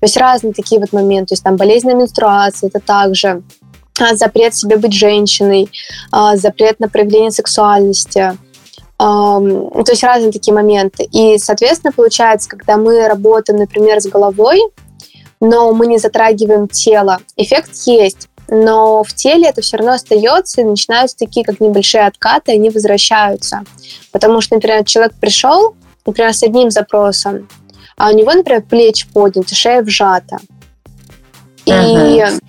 То 0.00 0.04
есть 0.06 0.16
разные 0.16 0.54
такие 0.54 0.80
вот 0.80 0.94
моменты. 0.94 1.30
То 1.30 1.32
есть 1.34 1.44
там 1.44 1.56
болезненная 1.56 1.96
менструация– 1.96 2.68
это 2.74 2.80
также 2.80 3.42
а, 4.00 4.16
запрет 4.16 4.54
себе 4.54 4.78
быть 4.78 4.94
женщиной, 4.94 5.68
а, 6.10 6.36
запрет 6.36 6.80
на 6.80 6.88
проявление 6.88 7.30
сексуальности. 7.30 8.38
То 8.96 9.84
есть 9.88 10.04
разные 10.04 10.32
такие 10.32 10.54
моменты. 10.54 11.08
И, 11.12 11.38
соответственно, 11.38 11.92
получается, 11.92 12.48
когда 12.48 12.76
мы 12.76 13.06
работаем, 13.08 13.58
например, 13.58 14.00
с 14.00 14.06
головой, 14.06 14.60
но 15.40 15.72
мы 15.72 15.86
не 15.86 15.98
затрагиваем 15.98 16.68
тело. 16.68 17.18
Эффект 17.36 17.70
есть, 17.86 18.28
но 18.48 19.02
в 19.02 19.12
теле 19.14 19.48
это 19.48 19.62
все 19.62 19.76
равно 19.78 19.92
остается, 19.92 20.60
и 20.60 20.64
начинаются 20.64 21.16
такие, 21.16 21.44
как 21.44 21.60
небольшие 21.60 22.06
откаты, 22.06 22.52
они 22.52 22.70
возвращаются. 22.70 23.64
Потому 24.12 24.40
что, 24.40 24.54
например, 24.54 24.84
человек 24.84 25.14
пришел, 25.20 25.74
например, 26.06 26.32
с 26.32 26.42
одним 26.42 26.70
запросом, 26.70 27.48
а 27.96 28.10
у 28.10 28.12
него, 28.14 28.32
например, 28.32 28.62
плечи 28.62 29.06
подняты, 29.12 29.54
шея 29.54 29.82
вжата. 29.82 30.38
И, 31.64 31.70
uh-huh. 31.70 32.40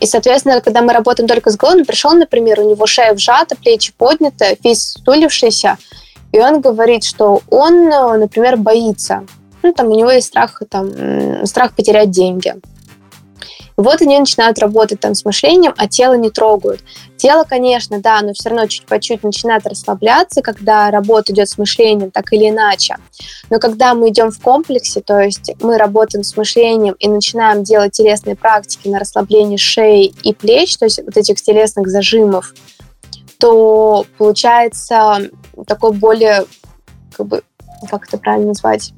И, 0.00 0.06
соответственно, 0.06 0.60
когда 0.60 0.82
мы 0.82 0.92
работаем 0.92 1.28
только 1.28 1.50
с 1.50 1.56
головой, 1.56 1.80
он 1.80 1.86
пришел, 1.86 2.12
например, 2.12 2.60
у 2.60 2.70
него 2.70 2.86
шея 2.86 3.14
вжата, 3.14 3.56
плечи 3.56 3.92
подняты, 3.96 4.58
фейс 4.62 4.92
стулившийся, 4.98 5.78
и 6.32 6.38
он 6.38 6.60
говорит, 6.60 7.04
что 7.04 7.40
он, 7.48 7.88
например, 7.88 8.56
боится 8.56 9.24
ну, 9.66 9.72
там 9.72 9.88
у 9.88 9.96
него 9.96 10.10
есть 10.10 10.28
страх, 10.28 10.62
там, 10.70 11.44
страх 11.44 11.72
потерять 11.72 12.10
деньги. 12.10 12.54
Вот 13.76 14.00
они 14.00 14.18
начинают 14.18 14.58
работать 14.58 15.00
там 15.00 15.14
с 15.14 15.24
мышлением, 15.24 15.74
а 15.76 15.86
тело 15.86 16.14
не 16.14 16.30
трогают. 16.30 16.80
Тело, 17.16 17.44
конечно, 17.44 18.00
да, 18.00 18.20
но 18.22 18.32
все 18.32 18.48
равно 18.48 18.66
чуть 18.66 18.86
по 18.86 18.98
чуть 18.98 19.22
начинает 19.22 19.66
расслабляться, 19.66 20.40
когда 20.40 20.90
работа 20.90 21.32
идет 21.32 21.48
с 21.48 21.58
мышлением, 21.58 22.10
так 22.10 22.32
или 22.32 22.48
иначе. 22.48 22.96
Но 23.50 23.58
когда 23.58 23.94
мы 23.94 24.08
идем 24.08 24.30
в 24.30 24.40
комплексе, 24.40 25.00
то 25.00 25.20
есть 25.20 25.52
мы 25.60 25.76
работаем 25.76 26.24
с 26.24 26.36
мышлением 26.36 26.94
и 26.98 27.08
начинаем 27.08 27.64
делать 27.64 27.92
телесные 27.92 28.36
практики 28.36 28.88
на 28.88 28.98
расслабление 28.98 29.58
шеи 29.58 30.14
и 30.22 30.32
плеч, 30.32 30.76
то 30.78 30.86
есть 30.86 31.00
вот 31.04 31.16
этих 31.16 31.40
телесных 31.42 31.88
зажимов, 31.88 32.54
то 33.38 34.06
получается 34.16 35.30
такой 35.66 35.92
более, 35.92 36.46
как 37.14 37.26
бы, 37.26 37.42
как 37.90 38.08
это 38.08 38.16
правильно 38.16 38.48
назвать, 38.48 38.92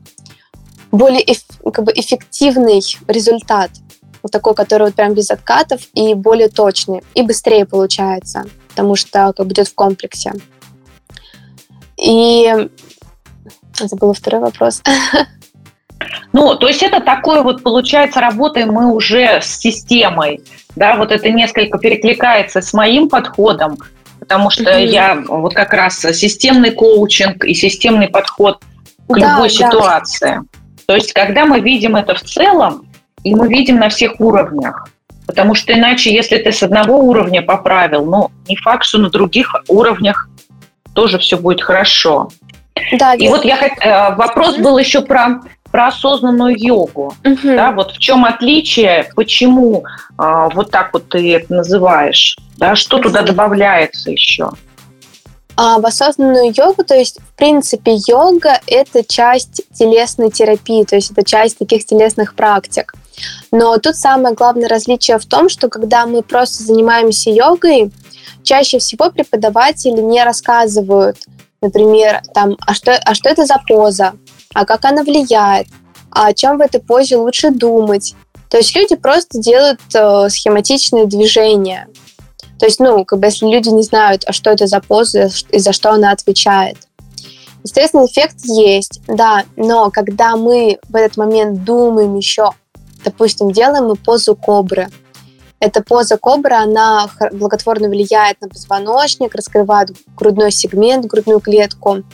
более 0.93 1.23
эф, 1.31 1.43
как 1.73 1.85
бы 1.85 1.93
эффективный 1.95 2.83
результат, 3.09 3.71
вот 4.23 4.33
такой, 4.33 4.55
который 4.55 4.85
вот 4.85 4.95
прям 4.95 5.15
без 5.15 5.31
откатов 5.31 5.81
и 5.95 6.15
более 6.15 6.49
точный, 6.49 7.03
и 7.15 7.23
быстрее 7.23 7.65
получается, 7.67 8.45
потому 8.69 8.97
что 8.97 9.33
как 9.37 9.47
бы 9.47 9.53
идет 9.53 9.69
в 9.69 9.75
комплексе. 9.75 10.33
И 11.97 12.69
был 13.93 14.13
второй 14.13 14.41
вопрос. 14.41 14.83
Ну, 16.33 16.55
то 16.57 16.69
есть 16.69 16.83
это 16.83 17.01
такое 17.01 17.43
вот, 17.43 17.63
получается, 17.63 18.21
работаем 18.21 18.69
мы 18.69 18.93
уже 18.93 19.41
с 19.41 19.59
системой, 19.59 20.43
да, 20.77 20.97
вот 20.97 21.11
это 21.11 21.29
несколько 21.31 21.79
перекликается 21.79 22.61
с 22.61 22.73
моим 22.73 23.09
подходом, 23.09 23.79
потому 24.21 24.51
что 24.51 24.63
mm-hmm. 24.63 24.87
я 24.87 25.23
вот 25.27 25.55
как 25.55 25.73
раз 25.73 25.99
системный 25.99 26.71
коучинг 26.71 27.45
и 27.45 27.55
системный 27.55 28.09
подход 28.09 28.59
к 29.09 29.19
да, 29.19 29.33
любой 29.33 29.49
да. 29.49 29.55
ситуации. 29.55 30.41
То 30.87 30.95
есть, 30.95 31.13
когда 31.13 31.45
мы 31.45 31.61
видим 31.61 31.97
это 31.97 32.15
в 32.15 32.23
целом, 32.23 32.88
и 33.25 33.35
мы 33.35 33.49
видим 33.49 33.79
на 33.79 33.89
всех 33.89 34.21
уровнях, 34.21 34.89
потому 35.27 35.55
что 35.55 35.73
иначе, 35.73 36.13
если 36.13 36.39
ты 36.39 36.53
с 36.53 36.63
одного 36.63 36.99
уровня 36.99 37.43
поправил, 37.43 38.05
ну, 38.05 38.31
не 38.49 38.57
факт, 38.57 38.85
что 38.85 38.99
на 38.99 39.11
других 39.11 39.55
уровнях 39.69 40.29
тоже 40.95 41.19
все 41.19 41.37
будет 41.37 41.63
хорошо. 41.63 42.29
Да, 42.99 43.15
и 43.15 43.29
вот 43.29 43.45
я 43.45 43.59
э, 43.59 44.15
вопрос 44.15 44.57
был 44.57 44.79
еще 44.79 45.03
про 45.03 45.41
про 45.71 45.89
осознанную 45.89 46.55
йогу. 46.59 47.15
Угу. 47.25 47.39
Да, 47.43 47.73
вот 47.73 47.93
в 47.93 47.99
чем 47.99 48.25
отличие, 48.25 49.11
почему 49.15 49.85
э, 50.19 50.49
вот 50.55 50.71
так 50.71 50.93
вот 50.93 51.11
ты 51.11 51.35
это 51.35 51.53
называешь? 51.53 52.39
Да, 52.57 52.75
что 52.75 52.97
угу. 52.97 53.05
туда 53.05 53.23
добавляется 53.23 54.11
еще? 54.11 54.51
А 55.57 55.81
в 55.81 55.87
осознанную 55.87 56.53
йогу, 56.57 56.85
то 56.85 56.95
есть, 56.95 57.19
в 57.21 57.37
принципе, 57.37 57.97
йога– 58.07 58.61
это 58.69 59.03
часть 59.03 59.63
телесной 59.73 60.31
терапии, 60.31 60.85
то 60.85 60.95
есть 60.95 61.11
это 61.11 61.25
часть 61.25 61.59
таких 61.59 61.85
телесных 61.85 62.35
практик. 62.35 62.95
Но 63.51 63.79
тут 63.79 63.97
самое 63.97 64.35
главное 64.35 64.69
различие 64.69 65.19
в 65.19 65.27
том, 65.27 65.49
что 65.49 65.69
когда 65.69 66.07
мы 66.07 66.23
просто 66.23 66.63
занимаемся 66.63 67.31
йогой, 67.31 67.91
чаще 68.43 68.79
всего 68.79 69.11
преподаватели 69.11 70.01
не 70.01 70.23
рассказывают, 70.23 71.19
например, 71.61 72.23
там, 72.35 72.57
а 72.67 72.75
что, 72.75 72.93
а 72.93 73.15
что 73.15 73.29
это 73.29 73.47
за 73.47 73.57
поза, 73.67 74.15
а 74.55 74.65
как 74.65 74.85
она 74.85 75.03
влияет, 75.03 75.67
а 76.11 76.29
о 76.29 76.35
чем 76.35 76.59
в 76.59 76.61
этой 76.61 76.81
позе 76.81 77.17
лучше 77.17 77.51
думать. 77.51 78.15
То 78.51 78.57
есть 78.57 78.75
люди 78.75 78.97
просто 78.97 79.39
делают 79.39 79.81
э, 79.95 80.29
схематичные 80.31 81.07
движения. 81.07 81.89
То 82.59 82.67
есть, 82.67 82.81
ну, 82.81 83.05
как 83.05 83.21
бы 83.21 83.27
если 83.27 83.47
люди 83.47 83.69
не 83.69 83.83
знают, 83.83 84.25
а 84.27 84.33
что 84.33 84.51
это 84.51 84.67
за 84.67 84.81
поза 84.81 85.31
и 85.51 85.59
за 85.59 85.73
что 85.73 85.91
она 85.91 86.11
отвечает. 86.11 86.77
Естественно, 87.63 88.07
эффект 88.07 88.37
есть, 88.45 89.01
да, 89.07 89.45
но 89.57 89.91
когда 89.91 90.37
мы 90.37 90.79
в 90.89 90.97
этот 90.97 91.17
момент 91.17 91.65
думаем 91.65 92.17
еще, 92.17 92.51
допустим, 93.11 93.51
делаем 93.51 93.89
мы 93.89 93.97
позу 93.97 94.37
кобры, 94.37 94.89
эта 95.61 95.83
поза 95.83 96.17
кобры, 96.17 96.55
она 96.55 97.09
благотворно 97.33 97.89
влияет 97.89 98.41
на 98.41 98.49
позвоночник, 98.49 99.35
раскрывает 99.35 99.91
грудной 100.17 100.53
сегмент, 100.53 101.07
грудную 101.07 101.41
клетку. 101.41 102.05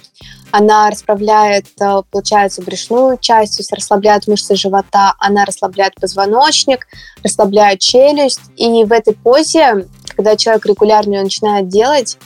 Она 0.51 0.89
расправляет, 0.89 1.67
э, 1.79 2.03
получается, 2.11 2.63
брюшную 2.63 3.19
часть, 3.19 3.57
то 3.57 3.61
есть 3.61 3.73
расслабляет 3.73 4.27
мышцы 4.29 4.57
живота, 4.57 5.15
она 5.19 5.45
расслабляет 5.45 5.95
позвоночник, 5.97 6.87
расслабляет 7.23 7.81
челюсть. 7.81 8.41
И 8.57 8.85
в 8.85 8.93
этой 8.93 9.15
позе, 9.15 9.89
когда 10.17 10.37
человек 10.37 10.65
регулярно 10.65 11.15
ее 11.15 11.23
начинает 11.23 11.69
делать, 11.69 12.19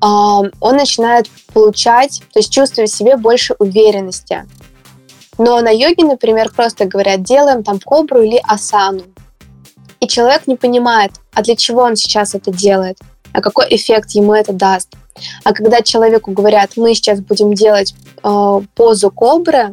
он 0.00 0.50
начинает 0.60 1.28
получать, 1.54 2.22
то 2.32 2.40
есть 2.40 2.52
чувствовать 2.52 2.90
в 2.90 2.96
себе 2.96 3.16
больше 3.16 3.54
уверенности. 3.60 4.44
Но 5.44 5.60
на 5.60 5.70
йоге, 5.70 6.04
например, 6.04 6.52
просто 6.54 6.84
говорят, 6.84 7.24
делаем 7.24 7.64
там 7.64 7.80
кобру 7.80 8.22
или 8.22 8.40
асану. 8.44 9.02
И 9.98 10.06
человек 10.06 10.46
не 10.46 10.54
понимает, 10.54 11.10
а 11.34 11.42
для 11.42 11.56
чего 11.56 11.82
он 11.82 11.96
сейчас 11.96 12.36
это 12.36 12.52
делает, 12.52 12.98
а 13.32 13.40
какой 13.40 13.66
эффект 13.70 14.12
ему 14.12 14.34
это 14.34 14.52
даст. 14.52 14.94
А 15.42 15.52
когда 15.52 15.82
человеку 15.82 16.30
говорят, 16.30 16.76
мы 16.76 16.94
сейчас 16.94 17.20
будем 17.20 17.54
делать 17.54 17.92
э, 18.22 18.60
позу 18.76 19.10
кобры, 19.10 19.72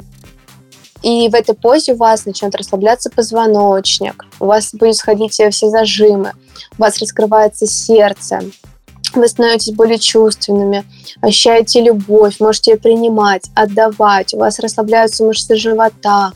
и 1.04 1.30
в 1.30 1.36
этой 1.36 1.54
позе 1.54 1.94
у 1.94 1.98
вас 1.98 2.26
начнет 2.26 2.56
расслабляться 2.56 3.12
позвоночник, 3.12 4.26
у 4.40 4.48
вас 4.48 4.74
будет 4.74 4.96
сходить 4.96 5.34
все 5.34 5.52
зажимы, 5.52 6.34
у 6.80 6.82
вас 6.82 6.98
раскрывается 6.98 7.68
сердце, 7.68 8.42
вы 9.16 9.28
становитесь 9.28 9.74
более 9.74 9.98
чувственными, 10.00 10.84
ощущаете 11.22 11.82
любовь, 11.82 12.40
можете 12.40 12.72
ее 12.72 12.78
принимать, 12.78 13.50
отдавать, 13.56 14.34
у 14.34 14.38
вас 14.38 14.60
расслабляются 14.60 15.24
мышцы 15.24 15.56
живота, 15.56 16.34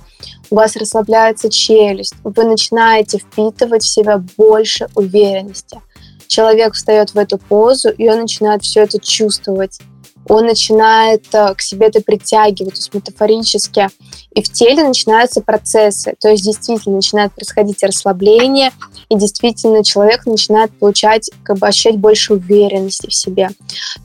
у 0.49 0.55
вас 0.55 0.75
расслабляется 0.75 1.49
челюсть, 1.49 2.15
вы 2.23 2.43
начинаете 2.43 3.19
впитывать 3.19 3.83
в 3.83 3.89
себя 3.89 4.23
больше 4.37 4.87
уверенности. 4.95 5.81
Человек 6.27 6.73
встает 6.73 7.11
в 7.11 7.17
эту 7.17 7.37
позу, 7.37 7.89
и 7.89 8.09
он 8.09 8.21
начинает 8.21 8.63
все 8.63 8.81
это 8.81 8.99
чувствовать 8.99 9.79
он 10.27 10.45
начинает 10.45 11.25
э, 11.33 11.53
к 11.55 11.61
себе 11.61 11.87
это 11.87 12.01
притягивать, 12.01 12.73
то 12.73 12.79
есть 12.79 12.93
метафорически. 12.93 13.89
И 14.31 14.41
в 14.41 14.51
теле 14.51 14.83
начинаются 14.83 15.41
процессы, 15.41 16.15
то 16.19 16.29
есть 16.29 16.43
действительно 16.43 16.95
начинает 16.95 17.33
происходить 17.33 17.83
расслабление, 17.83 18.71
и 19.09 19.15
действительно 19.15 19.83
человек 19.83 20.25
начинает 20.25 20.71
получать, 20.77 21.29
как 21.43 21.57
бы 21.57 21.67
ощущать 21.67 21.97
больше 21.97 22.33
уверенности 22.33 23.07
в 23.07 23.13
себе. 23.13 23.49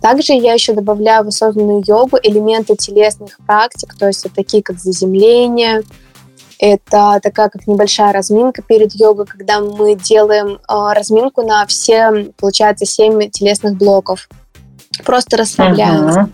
Также 0.02 0.34
я 0.34 0.52
еще 0.52 0.72
добавляю 0.72 1.24
в 1.24 1.28
осознанную 1.28 1.82
йогу 1.86 2.18
элементы 2.22 2.76
телесных 2.76 3.38
практик, 3.46 3.94
то 3.94 4.06
есть 4.06 4.26
такие 4.34 4.62
как 4.62 4.78
заземление, 4.78 5.82
это 6.58 7.20
такая 7.22 7.48
как 7.48 7.66
небольшая 7.66 8.12
разминка 8.12 8.62
перед 8.62 8.92
йогой, 8.94 9.26
когда 9.26 9.60
мы 9.60 9.94
делаем 9.94 10.58
э, 10.68 10.92
разминку 10.92 11.42
на 11.42 11.64
все, 11.66 12.32
получается, 12.36 12.84
семь 12.84 13.30
телесных 13.30 13.76
блоков 13.76 14.28
просто 15.04 15.36
расслабляемся. 15.36 16.20
Uh-huh. 16.20 16.28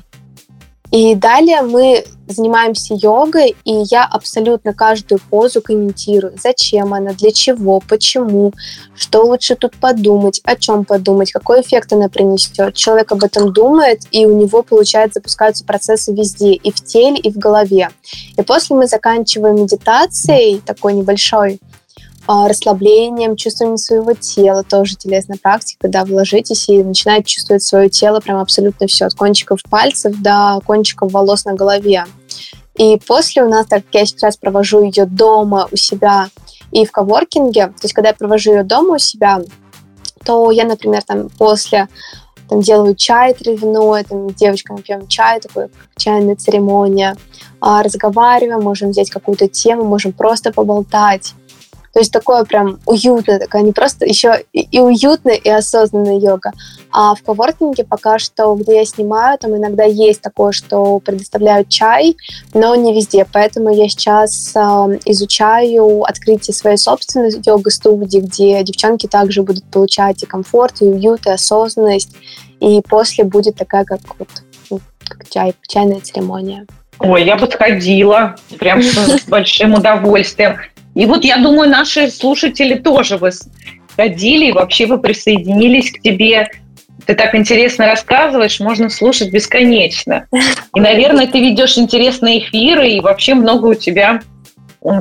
И 0.95 1.17
далее 1.17 1.63
мы 1.63 2.05
занимаемся 2.29 2.95
йогой, 2.95 3.57
и 3.65 3.83
я 3.91 4.05
абсолютно 4.05 4.73
каждую 4.73 5.21
позу 5.29 5.61
комментирую. 5.61 6.35
Зачем 6.41 6.95
она, 6.95 7.13
для 7.15 7.33
чего, 7.33 7.81
почему, 7.81 8.53
что 8.95 9.25
лучше 9.25 9.57
тут 9.57 9.75
подумать, 9.77 10.41
о 10.45 10.55
чем 10.55 10.85
подумать, 10.85 11.33
какой 11.33 11.63
эффект 11.63 11.93
она 11.93 12.09
принесет. 12.09 12.75
Человек 12.75 13.11
об 13.11 13.25
этом 13.25 13.53
думает, 13.53 14.03
и 14.13 14.25
у 14.25 14.37
него, 14.37 14.63
получается, 14.63 15.19
запускаются 15.19 15.65
процессы 15.65 16.13
везде, 16.13 16.53
и 16.53 16.71
в 16.71 16.77
теле, 16.77 17.17
и 17.17 17.31
в 17.31 17.39
голове. 17.39 17.91
И 18.37 18.43
после 18.43 18.77
мы 18.77 18.87
заканчиваем 18.87 19.57
медитацией, 19.57 20.61
такой 20.65 20.95
небольшой, 20.95 21.59
расслаблением, 22.27 23.37
чувствованием 23.37 23.77
своего 23.77 24.13
тела, 24.15 24.63
тоже 24.63 24.97
телесная 24.97 25.39
практика, 25.39 25.83
когда 25.83 26.05
вы 26.05 26.15
ложитесь 26.15 26.69
и 26.69 26.83
начинаете 26.83 27.35
чувствовать 27.35 27.63
свое 27.63 27.89
тело 27.89 28.21
прям 28.21 28.39
абсолютно 28.39 28.87
все, 28.87 29.07
от 29.07 29.15
кончиков 29.15 29.61
пальцев 29.69 30.15
до 30.21 30.61
кончиков 30.65 31.13
волос 31.13 31.45
на 31.45 31.55
голове. 31.55 32.05
И 32.77 32.99
после 33.07 33.45
у 33.45 33.49
нас, 33.49 33.67
так 33.67 33.85
как 33.85 33.95
я 33.95 34.07
сейчас 34.07 34.37
провожу 34.37 34.83
ее 34.83 35.07
дома 35.07 35.69
у 35.71 35.77
себя 35.77 36.29
и 36.73 36.85
в 36.85 36.91
коворкинге, 36.91 37.69
то 37.69 37.83
есть 37.83 37.95
когда 37.95 38.09
я 38.09 38.15
провожу 38.15 38.53
ее 38.53 38.65
дома 38.65 38.95
у 38.95 38.99
себя, 38.99 39.41
то 40.25 40.51
я, 40.51 40.65
например, 40.65 41.03
там 41.03 41.29
после 41.29 41.89
там 42.49 42.61
делаю 42.61 42.95
чай 42.95 43.35
травяной, 43.35 44.05
там 44.05 44.31
с 44.31 44.35
девочками 44.35 44.81
пьем 44.81 45.07
чай, 45.07 45.41
такой 45.41 45.69
чайная 45.97 46.37
церемония, 46.37 47.17
а, 47.61 47.83
разговариваем, 47.83 48.63
можем 48.63 48.91
взять 48.91 49.11
какую-то 49.11 49.49
тему, 49.49 49.85
можем 49.85 50.13
просто 50.13 50.53
поболтать. 50.53 51.35
То 51.95 52.01
есть 52.01 52.13
такое 52.13 52.45
прям 52.45 52.81
уютное, 52.87 53.39
такая 53.39 53.63
не 53.63 53.71
просто 53.71 54.05
еще 54.05 54.45
и, 54.53 54.63
и 54.63 54.81
уютная, 54.81 55.37
и 55.37 55.49
осознанная 55.49 56.19
йога. 56.19 56.53
А 56.91 57.15
в 57.15 57.23
коворкинге 57.23 57.85
пока 57.85 58.19
что, 58.19 58.53
где 58.57 58.79
я 58.79 58.85
снимаю, 58.85 59.39
там 59.39 59.57
иногда 59.57 59.85
есть 59.85 60.21
такое, 60.21 60.51
что 60.51 60.99
предоставляют 60.99 61.69
чай, 61.69 62.17
но 62.53 62.75
не 62.75 62.93
везде. 62.93 63.25
Поэтому 63.33 63.73
я 63.73 63.89
сейчас 63.89 64.53
э, 64.57 64.59
изучаю 65.05 66.03
открытие 66.03 66.53
своей 66.53 66.79
собственной 66.79 67.31
йога-студии, 67.47 68.19
где 68.19 68.63
девчонки 68.65 69.07
также 69.07 69.45
будут 69.45 69.65
получать 69.65 70.25
и 70.25 70.27
комфорт, 70.27 70.83
и 70.83 70.87
уют, 70.87 71.27
и 71.27 71.31
осознанность. 71.31 72.11
И 72.59 72.81
после 72.89 73.23
будет 73.23 73.55
такая, 73.55 73.85
как 73.85 74.01
вот 74.19 74.29
ну, 74.69 74.81
как 75.07 75.29
чай, 75.31 75.55
чайная 75.69 76.01
церемония. 76.01 76.67
Ой, 76.99 77.25
я 77.25 77.37
бы 77.37 77.47
сходила 77.47 78.35
прям 78.59 78.83
с 78.83 79.25
большим 79.29 79.75
удовольствием. 79.75 80.57
И 80.95 81.07
вот 81.07 81.25
я 81.25 81.39
думаю, 81.39 81.69
наши 81.71 82.09
слушатели 82.09 82.75
тоже 82.75 83.17
вы 83.17 83.31
ходили, 83.97 84.47
и 84.47 84.53
вообще 84.53 84.87
вы 84.87 84.99
присоединились 84.99 85.91
к 85.91 86.01
тебе. 86.01 86.49
Ты 87.07 87.15
так 87.15 87.35
интересно 87.35 87.87
рассказываешь, 87.87 88.61
можно 88.61 88.89
слушать 88.89 89.31
бесконечно. 89.31 90.27
И, 90.75 90.81
наверное, 90.81 91.27
ты 91.27 91.41
ведешь 91.41 91.77
интересные 91.77 92.41
эфиры, 92.41 92.89
и 92.89 93.01
вообще 93.01 93.35
много 93.35 93.67
у 93.67 93.75
тебя 93.75 94.21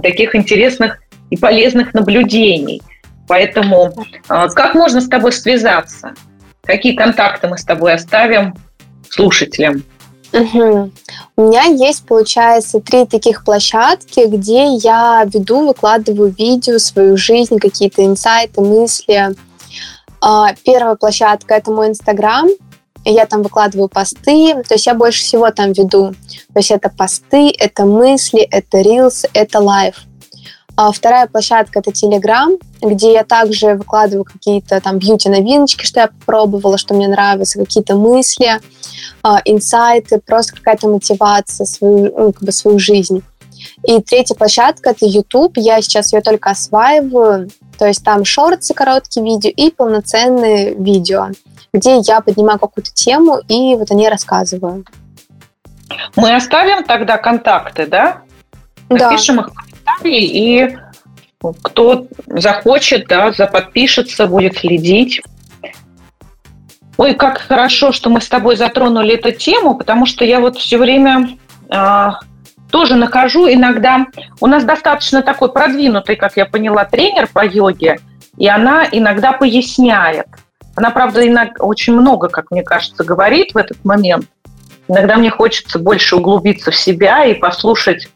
таких 0.02 0.36
интересных 0.36 1.00
и 1.30 1.38
полезных 1.38 1.94
наблюдений. 1.94 2.82
Поэтому 3.28 3.94
а, 4.28 4.50
как 4.50 4.76
можно 4.76 5.02
с 5.02 5.08
тобой 5.08 5.32
связаться? 5.32 6.14
Какие 6.64 6.96
контакты 6.96 7.48
мы 7.48 7.58
с 7.58 7.64
тобой 7.64 7.94
оставим 7.94 8.56
слушателям? 9.10 9.84
Угу. 10.34 10.92
У 11.38 11.42
меня 11.42 11.64
есть, 11.66 12.06
получается, 12.06 12.82
три 12.82 13.06
таких 13.06 13.44
площадки, 13.46 14.26
где 14.28 14.74
я 14.76 15.24
веду, 15.32 15.68
выкладываю 15.68 16.34
видео, 16.36 16.80
свою 16.80 17.18
жизнь, 17.18 17.60
какие-то 17.60 18.04
инсайты, 18.04 18.62
мысли. 18.62 19.36
А, 20.22 20.56
первая 20.66 20.96
площадка– 20.96 21.54
это 21.56 21.72
мой 21.72 21.90
Инстаграм. 21.90 22.50
Я 23.06 23.26
там 23.26 23.44
выкладываю 23.44 23.90
посты, 23.90 24.64
то 24.68 24.76
есть 24.76 24.86
я 24.86 24.94
больше 24.94 25.24
всего 25.24 25.52
там 25.52 25.74
веду. 25.74 26.14
То 26.54 26.60
есть 26.60 26.72
это 26.72 26.90
посты, 26.90 27.54
это 27.60 27.86
мысли, 27.86 28.40
это 28.40 28.80
reels, 28.80 29.26
это 29.34 29.60
live. 29.60 29.96
А 30.76 30.92
вторая 30.92 31.28
площадка 31.28 31.80
это 31.80 31.92
Telegram, 31.92 32.60
где 32.82 33.14
я 33.14 33.24
также 33.24 33.76
выкладываю 33.76 34.26
какие-то 34.26 34.82
там 34.82 34.98
beauty 34.98 35.27
-новиночки, 35.27 35.86
что 35.86 36.00
я 36.00 36.08
попробовала, 36.08 36.80
что 36.80 36.96
мне 36.96 37.08
нравится, 37.08 37.60
какие-то 37.60 37.96
мысли, 37.96 38.60
а, 39.22 39.40
инсайты, 39.46 40.20
просто 40.20 40.56
какая-то 40.56 40.88
мотивация, 40.88 41.66
свою, 41.66 42.12
ну, 42.18 42.34
как 42.34 42.44
бы 42.44 42.52
свою 42.52 42.80
жизнь. 42.80 43.24
И 43.84 44.02
третья 44.02 44.34
площадка 44.36 44.90
это 44.92 45.06
YouTube. 45.06 45.54
Я 45.58 45.82
сейчас 45.82 46.12
ее 46.12 46.22
только 46.22 46.50
осваиваю. 46.50 47.50
То 47.78 47.86
есть 47.86 48.04
там 48.04 48.26
shorts 48.26 48.62
ы, 48.62 48.74
короткие 48.74 49.24
видео 49.24 49.52
и 49.56 49.70
полноценные 49.70 50.74
видео, 50.74 51.28
где 51.72 52.00
я 52.00 52.22
поднимаю 52.22 52.60
какую-то 52.60 52.92
тему 52.94 53.40
и 53.48 53.76
вот 53.76 53.92
о 53.92 53.94
ней 53.94 54.10
рассказываю. 54.10 54.86
Мы 56.16 56.36
оставим 56.36 56.84
тогда 56.84 57.18
контакты, 57.18 57.86
да? 57.86 58.22
Да. 58.90 59.12
Напишем 59.12 59.40
их 59.40 59.50
комментарии, 60.00 60.26
и 60.26 60.78
кто 61.62 62.08
захочет, 62.28 63.08
да, 63.08 63.32
заподпишется, 63.32 64.28
будет 64.28 64.58
следить. 64.58 65.22
Ой, 66.98 67.16
как 67.16 67.40
хорошо, 67.40 67.92
что 67.92 68.10
мы 68.10 68.22
с 68.22 68.28
тобой 68.28 68.56
затронули 68.56 69.16
эту 69.16 69.32
тему, 69.32 69.76
потому 69.76 70.06
что 70.06 70.24
я 70.24 70.40
вот 70.40 70.58
все 70.58 70.78
время 70.78 71.38
э, 71.70 72.10
тоже 72.70 72.96
нахожу 72.96 73.52
иногда... 73.52 74.06
У 74.40 74.48
нас 74.48 74.64
достаточно 74.64 75.24
такой 75.24 75.52
продвинутый, 75.52 76.16
как 76.16 76.38
я 76.38 76.46
поняла, 76.46 76.86
тренер 76.86 77.28
по 77.34 77.46
йоге, 77.46 78.00
и 78.38 78.48
она 78.48 78.88
иногда 78.92 79.34
поясняет. 79.34 80.28
Она, 80.76 80.92
правда, 80.92 81.28
иногда 81.28 81.64
очень 81.64 81.94
много, 81.94 82.30
как 82.30 82.52
мне 82.52 82.64
кажется, 82.64 83.04
говорит 83.04 83.54
в 83.54 83.58
этот 83.58 83.84
момент. 83.84 84.26
Иногда 84.88 85.18
мне 85.18 85.30
хочется 85.30 85.80
больше 85.80 86.16
углубиться 86.16 86.72
в 86.72 86.76
себя 86.76 87.26
и 87.26 87.34
послушать 87.34 88.10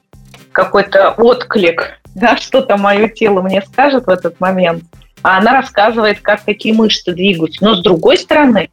какой-то 0.58 1.12
отклик, 1.12 2.00
да, 2.16 2.36
что-то 2.36 2.78
мое 2.78 3.10
тело 3.10 3.44
мне 3.44 3.62
скажет 3.62 4.08
в 4.08 4.10
этот 4.10 4.40
момент. 4.40 4.84
а 5.22 5.38
она 5.38 5.54
рассказывает, 5.54 6.20
как 6.22 6.44
какие 6.46 6.74
мышцы 6.74 7.14
двигаются. 7.14 7.64
Но 7.64 7.76
с 7.76 7.84
другой 7.84 8.18
стороны, 8.18 8.70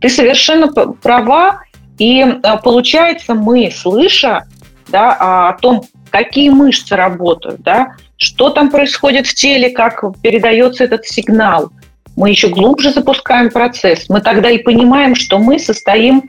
ты 0.00 0.08
совершенно 0.08 0.66
права, 0.68 1.60
и 1.96 2.22
а, 2.22 2.56
получается, 2.56 3.34
мы, 3.34 3.70
слыша 3.70 4.46
да, 4.88 5.48
о 5.48 5.52
том, 5.58 5.84
какие 6.10 6.50
мышцы 6.50 6.96
работают, 6.96 7.60
да, 7.60 7.92
что 8.16 8.50
там 8.50 8.68
происходит 8.68 9.28
в 9.28 9.34
теле, 9.34 9.70
как 9.70 10.02
передается 10.20 10.82
этот 10.82 11.06
сигнал, 11.06 11.70
мы 12.16 12.30
еще 12.30 12.48
глубже 12.48 12.92
запускаем 12.92 13.50
процесс. 13.50 14.08
Мы 14.08 14.20
тогда 14.20 14.50
и 14.50 14.58
понимаем, 14.58 15.14
что 15.14 15.38
мы 15.38 15.60
состоим 15.60 16.22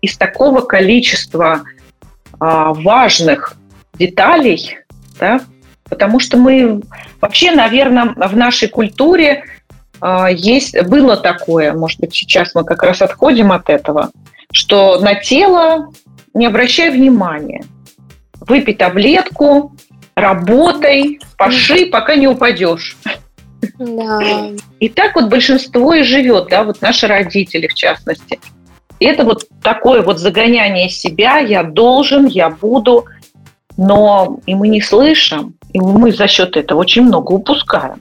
из 0.00 0.16
такого 0.16 0.60
количества 0.60 1.62
а, 2.38 2.72
важных 2.74 3.56
деталей, 3.94 4.78
да, 5.18 5.40
потому 5.88 6.20
что 6.20 6.36
мы 6.36 6.82
вообще, 7.20 7.52
наверное, 7.52 8.14
в 8.16 8.36
нашей 8.36 8.68
культуре 8.68 9.44
а, 10.00 10.30
есть, 10.30 10.80
было 10.84 11.16
такое, 11.16 11.72
может 11.72 12.00
быть, 12.00 12.14
сейчас 12.14 12.54
мы 12.54 12.64
как 12.64 12.82
раз 12.82 13.02
отходим 13.02 13.52
от 13.52 13.70
этого, 13.70 14.10
что 14.52 14.98
на 15.00 15.14
тело 15.14 15.92
не 16.34 16.46
обращай 16.46 16.90
внимания. 16.90 17.64
Выпей 18.40 18.74
таблетку, 18.74 19.72
работай, 20.14 21.20
паши, 21.36 21.86
пока 21.86 22.16
не 22.16 22.26
упадешь. 22.26 22.96
Да. 23.78 24.50
И 24.80 24.88
так 24.88 25.14
вот 25.14 25.28
большинство 25.28 25.94
и 25.94 26.02
живет, 26.02 26.48
да, 26.48 26.64
вот 26.64 26.82
наши 26.82 27.06
родители 27.06 27.68
в 27.68 27.74
частности. 27.74 28.40
И 28.98 29.04
это 29.04 29.24
вот 29.24 29.44
такое 29.62 30.02
вот 30.02 30.18
загоняние 30.18 30.88
себя, 30.88 31.38
я 31.38 31.62
должен, 31.62 32.26
я 32.26 32.50
буду, 32.50 33.06
но 33.76 34.38
и 34.46 34.54
мы 34.54 34.68
не 34.68 34.80
слышим, 34.80 35.54
и 35.72 35.80
мы 35.80 36.12
за 36.12 36.26
счет 36.26 36.56
этого 36.56 36.78
очень 36.78 37.02
много 37.02 37.32
упускаем. 37.32 38.00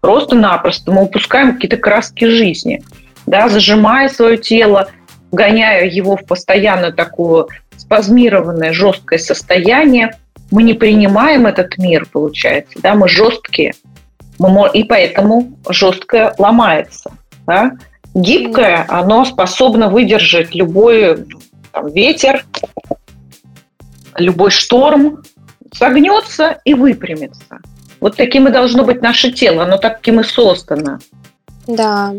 Просто-напросто 0.00 0.92
мы 0.92 1.04
упускаем 1.04 1.54
какие-то 1.54 1.76
краски 1.76 2.24
жизни, 2.24 2.82
да, 3.26 3.48
зажимая 3.48 4.08
свое 4.08 4.36
тело, 4.36 4.88
гоняя 5.30 5.86
его 5.86 6.16
в 6.16 6.24
постоянно 6.24 6.92
такое 6.92 7.46
спазмированное, 7.76 8.72
жесткое 8.72 9.18
состояние, 9.18 10.16
мы 10.50 10.62
не 10.62 10.74
принимаем 10.74 11.46
этот 11.46 11.78
мир, 11.78 12.06
получается, 12.10 12.78
да, 12.82 12.94
мы 12.94 13.08
жесткие, 13.08 13.74
мы, 14.38 14.68
и 14.72 14.84
поэтому 14.84 15.52
жесткое 15.68 16.34
ломается, 16.38 17.10
да. 17.46 17.72
Гибкое, 18.14 18.84
оно 18.88 19.24
способно 19.24 19.88
выдержать 19.88 20.54
любой 20.54 21.24
там, 21.72 21.88
ветер, 21.88 22.44
любой 24.22 24.50
шторм, 24.50 25.22
согнется 25.72 26.60
и 26.64 26.74
выпрямится. 26.74 27.60
Вот 28.00 28.16
таким 28.16 28.48
и 28.48 28.50
должно 28.50 28.84
быть 28.84 29.02
наше 29.02 29.30
тело, 29.30 29.64
оно 29.64 29.76
таким 29.76 30.20
и 30.20 30.24
создано. 30.24 30.98
Да, 31.66 32.12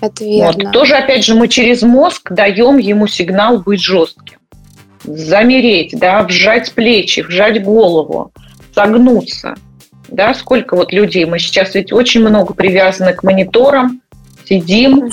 это 0.00 0.24
верно. 0.24 0.64
Вот. 0.64 0.72
Тоже, 0.72 0.96
опять 0.96 1.24
же, 1.24 1.34
мы 1.34 1.48
через 1.48 1.82
мозг 1.82 2.32
даем 2.32 2.78
ему 2.78 3.06
сигнал 3.06 3.58
быть 3.58 3.80
жестким. 3.80 4.38
Замереть, 5.04 5.98
да, 5.98 6.22
вжать 6.22 6.72
плечи, 6.72 7.20
вжать 7.20 7.62
голову, 7.62 8.32
согнуться. 8.74 9.54
Да, 10.08 10.34
сколько 10.34 10.74
вот 10.74 10.92
людей, 10.92 11.24
мы 11.24 11.38
сейчас 11.38 11.74
ведь 11.74 11.92
очень 11.92 12.20
много 12.20 12.52
привязаны 12.52 13.14
к 13.14 13.22
мониторам, 13.22 14.02
сидим, 14.44 15.12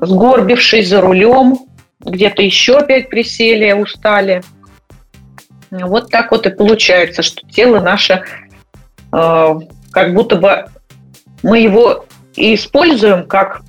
сгорбившись 0.00 0.88
за 0.88 1.00
рулем, 1.02 1.58
где-то 2.00 2.42
еще 2.42 2.78
опять 2.78 3.10
присели, 3.10 3.72
устали. 3.72 4.42
Вот 5.70 6.10
так 6.10 6.30
вот 6.30 6.46
и 6.46 6.50
получается, 6.50 7.22
что 7.22 7.46
тело 7.48 7.80
наше, 7.80 8.22
э, 9.12 9.54
как 9.90 10.14
будто 10.14 10.36
бы 10.36 10.66
мы 11.42 11.60
его 11.60 12.06
и 12.34 12.54
используем 12.54 13.26
как 13.26 13.62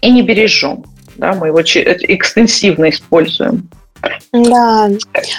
и 0.00 0.10
не 0.10 0.22
бережем. 0.22 0.84
Да, 1.16 1.32
мы 1.32 1.48
его 1.48 1.62
экстенсивно 1.62 2.90
используем. 2.90 3.68
Да, 4.32 4.90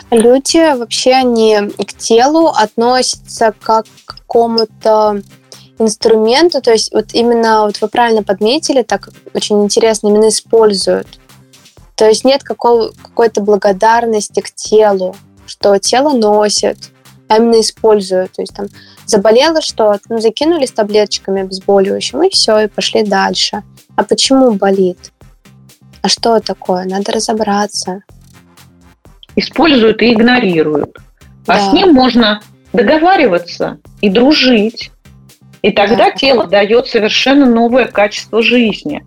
люди 0.10 0.75
вообще 0.75 1.12
они 1.12 1.58
к 1.86 1.93
телу 1.97 2.47
относятся 2.47 3.54
как 3.62 3.86
к 4.06 4.15
какому-то 4.15 5.21
инструменту, 5.78 6.62
то 6.62 6.71
есть 6.71 6.93
вот 6.93 7.13
именно, 7.13 7.65
вот 7.65 7.82
вы 7.82 7.89
правильно 7.89 8.23
подметили, 8.23 8.82
так 8.82 9.10
очень 9.34 9.63
интересно, 9.63 10.08
именно 10.08 10.30
используют. 10.30 11.19
То 11.95 12.08
есть 12.08 12.25
нет 12.25 12.43
какого, 12.43 12.91
какой-то 12.91 13.41
благодарности 13.41 14.39
к 14.39 14.51
телу, 14.54 15.15
что 15.57 15.77
тело 15.79 16.13
носит, 16.13 16.77
а 17.27 17.37
именно 17.37 17.61
используют. 17.61 18.33
То 18.33 18.41
есть 18.41 18.53
там 18.53 18.67
заболело 19.05 19.61
что-то, 19.61 20.01
ну, 20.09 20.19
закинули 20.19 20.65
с 20.65 20.71
таблеточками 20.71 21.41
обезболивающим, 21.41 22.23
и 22.23 22.29
все, 22.29 22.59
и 22.59 22.67
пошли 22.67 23.03
дальше. 23.03 23.63
А 23.95 24.03
почему 24.03 24.51
болит? 24.51 25.11
А 26.01 26.09
что 26.09 26.39
такое? 26.39 26.85
Надо 26.85 27.13
разобраться. 27.13 28.03
Используют 29.35 30.01
и 30.01 30.13
игнорируют. 30.13 30.97
А 31.47 31.57
да. 31.57 31.69
с 31.69 31.73
ним 31.73 31.93
можно 31.93 32.41
договариваться 32.73 33.79
и 34.01 34.09
дружить. 34.09 34.91
И 35.61 35.71
тогда 35.71 36.09
да. 36.09 36.11
тело 36.11 36.45
дает 36.47 36.87
совершенно 36.87 37.45
новое 37.45 37.85
качество 37.85 38.43
жизни. 38.43 39.03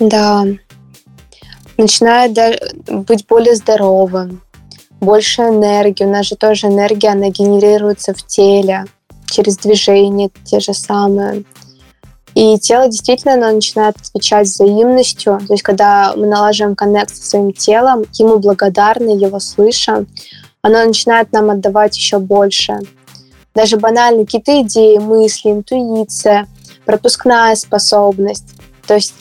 Да. 0.00 0.44
Начинает 1.76 2.32
быть 2.88 3.26
более 3.26 3.54
здоровым, 3.54 4.40
больше 5.04 5.42
энергии. 5.42 6.04
У 6.04 6.10
нас 6.10 6.26
же 6.26 6.36
тоже 6.36 6.68
энергия, 6.68 7.10
она 7.10 7.28
генерируется 7.28 8.14
в 8.14 8.26
теле 8.26 8.84
через 9.26 9.56
движение 9.58 10.30
те 10.44 10.60
же 10.60 10.74
самые. 10.74 11.44
И 12.34 12.58
тело 12.58 12.88
действительно 12.88 13.34
оно 13.34 13.52
начинает 13.52 13.96
отвечать 13.96 14.48
взаимностью. 14.48 15.38
То 15.46 15.54
есть, 15.54 15.62
когда 15.62 16.14
мы 16.16 16.26
налаживаем 16.26 16.74
коннект 16.74 17.14
со 17.14 17.22
своим 17.22 17.52
телом, 17.52 18.04
ему 18.14 18.38
благодарны, 18.38 19.10
его 19.10 19.38
слышим, 19.38 20.08
оно 20.62 20.84
начинает 20.84 21.32
нам 21.32 21.50
отдавать 21.50 21.96
еще 21.96 22.18
больше 22.18 22.80
даже 23.54 23.76
банально 23.76 24.24
какие-то 24.24 24.60
идеи, 24.62 24.98
мысли, 24.98 25.50
интуиция, 25.50 26.48
пропускная 26.84 27.54
способность. 27.54 28.48
То 28.86 28.94
есть 28.94 29.14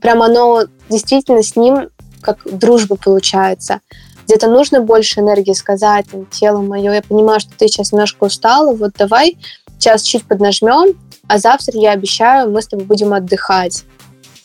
прям 0.00 0.22
оно 0.22 0.64
действительно 0.88 1.42
с 1.42 1.56
ним 1.56 1.88
как 2.20 2.38
дружба 2.44 2.96
получается. 2.96 3.80
Где-то 4.26 4.48
нужно 4.48 4.80
больше 4.80 5.20
энергии 5.20 5.52
сказать, 5.52 6.06
там, 6.10 6.26
тело 6.26 6.60
мое, 6.60 6.92
я 6.92 7.02
понимаю, 7.02 7.40
что 7.40 7.50
ты 7.56 7.68
сейчас 7.68 7.92
немножко 7.92 8.24
устала, 8.24 8.74
вот 8.74 8.92
давай 8.96 9.36
сейчас 9.78 10.02
чуть 10.02 10.24
поднажмем, 10.24 10.96
а 11.26 11.38
завтра, 11.38 11.78
я 11.78 11.92
обещаю, 11.92 12.50
мы 12.50 12.62
с 12.62 12.66
тобой 12.66 12.86
будем 12.86 13.12
отдыхать. 13.12 13.84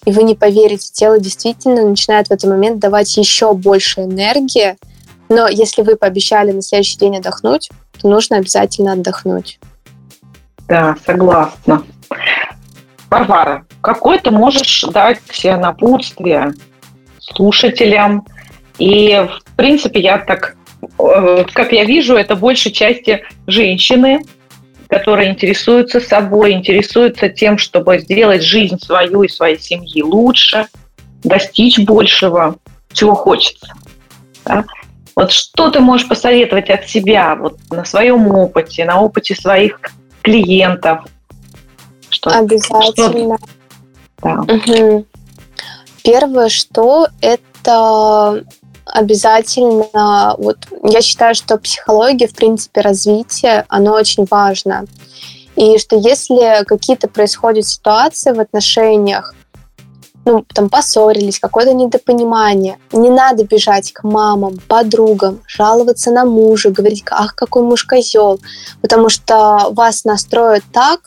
И 0.05 0.11
вы 0.11 0.23
не 0.23 0.35
поверите, 0.35 0.91
тело 0.91 1.19
действительно 1.19 1.87
начинает 1.87 2.27
в 2.27 2.31
этот 2.31 2.49
момент 2.49 2.79
давать 2.79 3.15
еще 3.17 3.53
больше 3.53 4.01
энергии, 4.01 4.77
но 5.29 5.47
если 5.47 5.81
вы 5.83 5.95
пообещали 5.95 6.51
на 6.51 6.61
следующий 6.61 6.97
день 6.97 7.17
отдохнуть, 7.17 7.69
то 8.01 8.09
нужно 8.09 8.37
обязательно 8.37 8.93
отдохнуть. 8.93 9.59
Да, 10.67 10.95
согласна. 11.05 11.83
Варвара, 13.09 13.65
какой 13.81 14.19
ты 14.19 14.31
можешь 14.31 14.85
дать 14.91 15.19
напутствие 15.43 16.53
слушателям? 17.19 18.25
И, 18.79 19.27
в 19.29 19.55
принципе, 19.55 19.99
я 19.99 20.17
так, 20.17 20.55
э, 20.97 21.45
как 21.53 21.71
я 21.73 21.83
вижу, 21.83 22.15
это 22.15 22.35
большей 22.35 22.71
части 22.71 23.23
женщины, 23.45 24.21
которые 24.87 25.29
интересуются 25.29 25.99
собой, 25.99 26.53
интересуются 26.53 27.29
тем, 27.29 27.57
чтобы 27.57 27.99
сделать 27.99 28.41
жизнь 28.41 28.79
свою 28.79 29.23
и 29.23 29.27
своей 29.27 29.59
семьи 29.59 30.01
лучше, 30.01 30.67
достичь 31.23 31.77
большего, 31.79 32.55
чего 32.93 33.13
хочется. 33.13 33.73
Да? 34.45 34.65
Вот 35.15 35.31
что 35.31 35.69
ты 35.69 35.81
можешь 35.81 36.07
посоветовать 36.07 36.69
от 36.69 36.87
себя 36.87 37.35
вот 37.35 37.57
на 37.69 37.83
своем 37.83 38.27
опыте, 38.31 38.85
на 38.85 39.01
опыте 39.01 39.35
своих 39.35 39.79
клиентов? 40.21 41.05
Что, 42.09 42.31
Обязательно. 42.31 43.37
Что... 43.37 43.47
Да. 44.23 44.41
Угу. 44.41 45.06
Первое, 46.04 46.49
что 46.49 47.08
это 47.21 48.43
обязательно, 48.94 50.35
вот 50.37 50.58
я 50.83 51.02
считаю, 51.02 51.35
что 51.35 51.58
психология, 51.58 52.27
в 52.27 52.35
принципе, 52.35 52.81
развитие, 52.81 53.65
оно 53.69 53.94
очень 53.94 54.25
важно. 54.29 54.85
И 55.56 55.77
что 55.77 55.98
если 55.98 56.63
какие-то 56.65 57.08
происходят 57.08 57.65
ситуации 57.65 58.31
в 58.31 58.40
отношениях, 58.40 59.33
ну, 60.25 60.46
там, 60.54 60.69
поссорились, 60.69 61.40
какое-то 61.40 61.73
недопонимание. 61.73 62.77
Не 62.92 63.10
надо 63.10 63.46
бежать 63.46 63.92
к 63.92 64.04
мамам, 64.04 64.60
подругам, 64.67 65.42
жаловаться 65.48 66.12
на 66.12 66.23
мужа, 66.25 66.69
говорить, 66.69 67.04
ах, 67.10 67.35
какой 67.35 67.63
муж 67.63 67.83
козел, 67.85 68.40
потому 68.81 69.10
что 69.10 69.69
вас 69.71 70.04
настроят 70.04 70.63
так, 70.71 71.02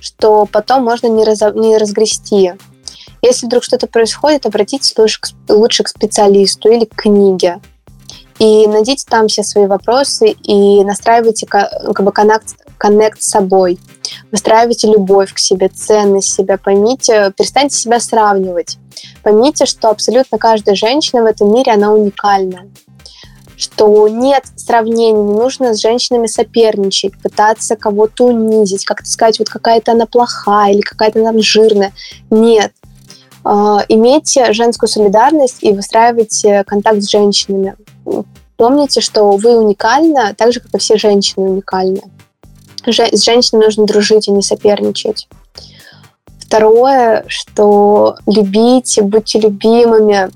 что 0.00 0.46
потом 0.46 0.84
можно 0.84 1.08
не, 1.08 1.24
раз, 1.24 1.40
не 1.54 1.76
разгрести. 1.76 2.52
Если 3.22 3.46
вдруг 3.46 3.64
что-то 3.64 3.86
происходит, 3.86 4.46
обратитесь 4.46 4.96
лучше 4.96 5.20
к, 5.20 5.28
лучше 5.52 5.82
к 5.82 5.88
специалисту 5.88 6.70
или 6.70 6.84
к 6.84 6.94
книге. 6.94 7.60
и 8.38 8.66
найдите 8.66 9.06
там 9.08 9.28
все 9.28 9.42
свои 9.42 9.66
вопросы 9.66 10.32
и 10.42 10.84
настраивайте 10.84 11.46
как 11.46 12.02
бы 12.02 12.12
коннект, 12.12 12.54
коннект 12.76 13.22
с 13.22 13.30
собой. 13.30 13.78
Выстраивайте 14.30 14.88
любовь 14.88 15.32
к 15.32 15.38
себе, 15.38 15.68
ценность 15.68 16.34
себя, 16.34 16.58
поймите, 16.58 17.32
перестаньте 17.36 17.76
себя 17.76 17.98
сравнивать. 17.98 18.76
Поймите, 19.22 19.64
что 19.64 19.88
абсолютно 19.88 20.36
каждая 20.38 20.74
женщина 20.74 21.22
в 21.22 21.26
этом 21.26 21.52
мире, 21.52 21.72
она 21.72 21.92
уникальна 21.92 22.66
что 23.56 24.06
нет 24.08 24.44
сравнений, 24.56 25.22
не 25.22 25.34
нужно 25.34 25.74
с 25.74 25.80
женщинами 25.80 26.26
соперничать, 26.26 27.18
пытаться 27.20 27.76
кого-то 27.76 28.26
унизить, 28.26 28.84
как-то 28.84 29.08
сказать, 29.08 29.38
вот 29.38 29.48
какая-то 29.48 29.92
она 29.92 30.06
плохая 30.06 30.72
или 30.72 30.82
какая-то 30.82 31.20
она 31.20 31.32
жирная. 31.40 31.92
Нет. 32.30 32.72
А, 33.48 33.84
имейте 33.88 34.52
женскую 34.52 34.88
солидарность 34.88 35.58
и 35.60 35.72
выстраивайте 35.72 36.64
контакт 36.64 37.00
с 37.00 37.08
женщинами. 37.08 37.76
Помните, 38.56 39.00
что 39.00 39.30
вы 39.36 39.56
уникальны, 39.56 40.34
так 40.34 40.52
же, 40.52 40.58
как 40.58 40.74
и 40.74 40.78
все 40.78 40.96
женщины 40.96 41.50
уникальны. 41.50 42.02
С 42.84 43.22
женщиной 43.22 43.66
нужно 43.66 43.86
дружить, 43.86 44.28
а 44.28 44.32
не 44.32 44.42
соперничать. 44.42 45.28
Второе, 46.40 47.24
что 47.28 48.16
любите, 48.26 49.02
будьте 49.02 49.38
любимыми. 49.38 50.30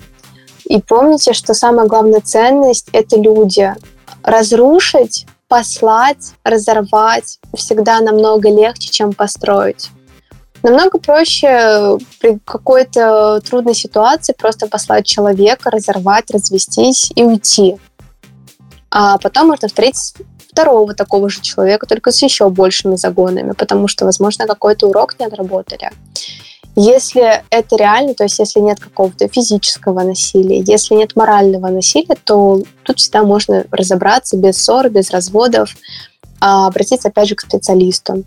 И 0.67 0.81
помните, 0.81 1.33
что 1.33 1.53
самая 1.53 1.89
главная 1.89 2.21
ценность– 2.21 2.91
это 2.93 3.17
люди. 3.17 3.75
Разрушить, 4.23 5.27
послать, 5.49 6.35
разорвать 6.45 7.41
всегда 7.57 7.99
намного 7.99 8.51
легче, 8.51 8.89
чем 8.91 9.13
построить. 9.15 9.91
Намного 10.63 10.99
проще 10.99 11.99
при 12.21 12.39
какой-то 12.45 13.41
трудной 13.41 13.75
ситуации 13.75 14.35
просто 14.35 14.67
послать 14.67 15.07
человека, 15.07 15.71
разорвать, 15.71 16.31
развестись 16.31 17.11
и 17.15 17.23
уйти. 17.23 17.77
А 18.91 19.19
потом 19.19 19.49
можно 19.49 19.69
встретить 19.69 20.15
второго 20.51 20.95
такого 20.95 21.31
же 21.31 21.41
человека, 21.41 21.87
только 21.87 22.11
с 22.11 22.23
еще 22.23 22.49
большими 22.51 22.97
загонами, 22.97 23.53
потому 23.53 23.89
что, 23.89 24.05
возможно, 24.05 24.47
какой-то 24.47 24.89
урок 24.89 25.19
не 25.19 25.27
отработали. 25.27 25.91
Если 26.77 27.43
это 27.51 27.77
реально, 27.77 28.15
то 28.15 28.25
есть 28.25 28.39
если 28.39 28.61
нет 28.61 28.79
какого-то 28.81 29.29
физического 29.29 30.03
насилия, 30.03 30.61
если 30.61 30.95
нет 30.95 31.17
морального 31.17 31.69
насилия, 31.69 32.17
то 32.25 32.63
тут 32.85 32.99
всегда 32.99 33.23
можно 33.23 33.65
разобраться 33.71 34.37
без 34.37 34.63
ссор, 34.63 34.89
без 34.89 35.11
разводов, 35.11 35.75
а 36.41 36.67
обратиться 36.67 37.09
опять 37.09 37.29
же 37.29 37.35
к 37.35 37.41
специалисту. 37.41 38.25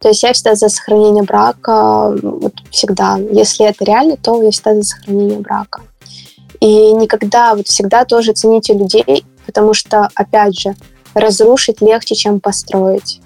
То 0.00 0.08
есть 0.08 0.22
я 0.22 0.32
всегда 0.32 0.54
за 0.54 0.70
сохранение 0.70 1.22
брака, 1.22 2.16
вот 2.22 2.54
всегда. 2.70 3.18
Если 3.18 3.66
это 3.66 3.84
реально, 3.84 4.16
то 4.16 4.42
я 4.42 4.50
всегда 4.50 4.74
за 4.74 4.82
сохранение 4.82 5.38
брака. 5.38 5.82
И 6.58 6.92
никогда, 6.92 7.54
вот 7.54 7.66
всегда 7.66 8.04
тоже 8.06 8.32
цените 8.32 8.72
людей, 8.72 9.24
потому 9.44 9.74
что, 9.74 10.08
опять 10.14 10.58
же, 10.58 10.74
разрушить 11.14 11.82
легче, 11.82 12.14
чем 12.14 12.40
построить. 12.40 13.20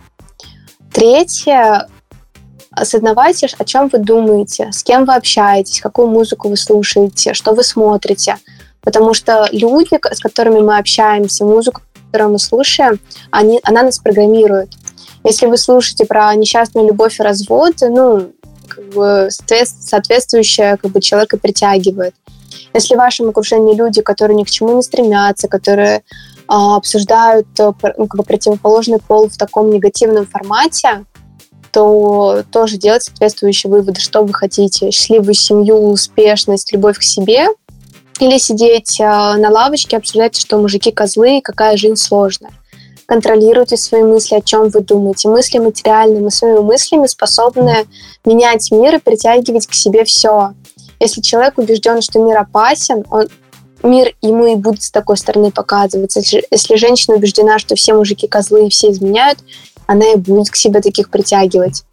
Третье, 0.92 1.88
осознавайте, 2.70 3.48
о 3.56 3.64
чем 3.64 3.88
вы 3.88 3.98
думаете, 3.98 4.70
с 4.72 4.82
кем 4.82 5.04
вы 5.04 5.14
общаетесь, 5.14 5.80
какую 5.80 6.08
музыку 6.08 6.48
вы 6.48 6.56
слушаете, 6.56 7.34
что 7.34 7.52
вы 7.52 7.62
смотрите. 7.62 8.36
Потому 8.80 9.14
что 9.14 9.48
люди, 9.52 9.98
с 10.12 10.20
которыми 10.20 10.60
мы 10.60 10.76
общаемся, 10.76 11.44
музыку, 11.44 11.82
которую 12.06 12.32
мы 12.32 12.38
слушаем, 12.38 13.00
они, 13.30 13.60
она 13.62 13.82
нас 13.82 13.98
программирует. 13.98 14.70
Если 15.24 15.46
вы 15.46 15.56
слушаете 15.56 16.04
про 16.04 16.34
несчастную 16.34 16.86
любовь 16.86 17.18
и 17.18 17.22
развод, 17.22 17.76
ну, 17.80 18.32
как 18.68 18.84
бы 18.90 19.28
соответствующее 19.30 20.76
как 20.76 20.90
бы 20.90 21.00
человека 21.00 21.38
притягивает. 21.38 22.14
Если 22.72 22.94
в 22.94 22.98
вашем 22.98 23.28
окружении 23.28 23.74
люди, 23.74 24.02
которые 24.02 24.36
ни 24.36 24.44
к 24.44 24.50
чему 24.50 24.76
не 24.76 24.82
стремятся, 24.82 25.48
которые 25.48 26.02
а, 26.46 26.76
обсуждают 26.76 27.46
э, 27.58 27.72
ну, 27.96 28.06
как 28.06 28.18
бы 28.18 28.22
противоположный 28.24 28.98
пол 28.98 29.28
в 29.28 29.36
таком 29.36 29.70
негативном 29.70 30.26
формате, 30.26 31.04
то 31.70 32.42
тоже 32.52 32.76
делать 32.76 33.04
соответствующие 33.04 33.70
выводы, 33.70 34.00
что 34.00 34.22
вы 34.22 34.32
хотите. 34.32 34.90
Счастливую 34.90 35.34
семью, 35.34 35.90
успешность, 35.90 36.72
любовь 36.72 36.98
к 36.98 37.02
себе. 37.02 37.46
Или 38.20 38.38
сидеть 38.38 39.00
э, 39.00 39.04
на 39.04 39.50
лавочке, 39.50 39.96
обсуждать, 39.96 40.36
что 40.36 40.58
мужики 40.58 40.90
козлы 40.90 41.40
какая 41.42 41.76
жизнь 41.76 41.96
сложная. 41.96 42.52
Контролируйте 43.06 43.76
свои 43.76 44.02
мысли, 44.02 44.36
о 44.36 44.40
чем 44.40 44.68
вы 44.68 44.80
думаете. 44.80 45.28
Мысли 45.28 45.58
материальные. 45.58 46.22
Мы 46.22 46.30
своими 46.30 46.60
мыслями 46.60 47.06
способны 47.06 47.86
менять 48.24 48.70
мир 48.70 48.96
и 48.96 48.98
притягивать 48.98 49.66
к 49.66 49.74
себе 49.74 50.04
все. 50.04 50.54
Если 51.00 51.20
человек 51.20 51.58
убежден, 51.58 52.00
что 52.00 52.18
мир 52.20 52.38
опасен, 52.38 53.04
он, 53.10 53.28
мир 53.82 54.14
ему 54.22 54.46
и 54.46 54.54
будет 54.56 54.82
с 54.82 54.90
такой 54.90 55.16
стороны 55.16 55.50
показываться. 55.50 56.20
Если 56.50 56.76
женщина 56.76 57.16
убеждена, 57.16 57.58
что 57.58 57.74
все 57.74 57.92
мужики 57.94 58.26
козлы 58.26 58.66
и 58.66 58.70
все 58.70 58.90
изменяют, 58.90 59.38
она 59.86 60.12
и 60.12 60.16
будет 60.16 60.50
к 60.50 60.56
себе 60.56 60.80
таких 60.80 61.10
притягивать. 61.10 61.84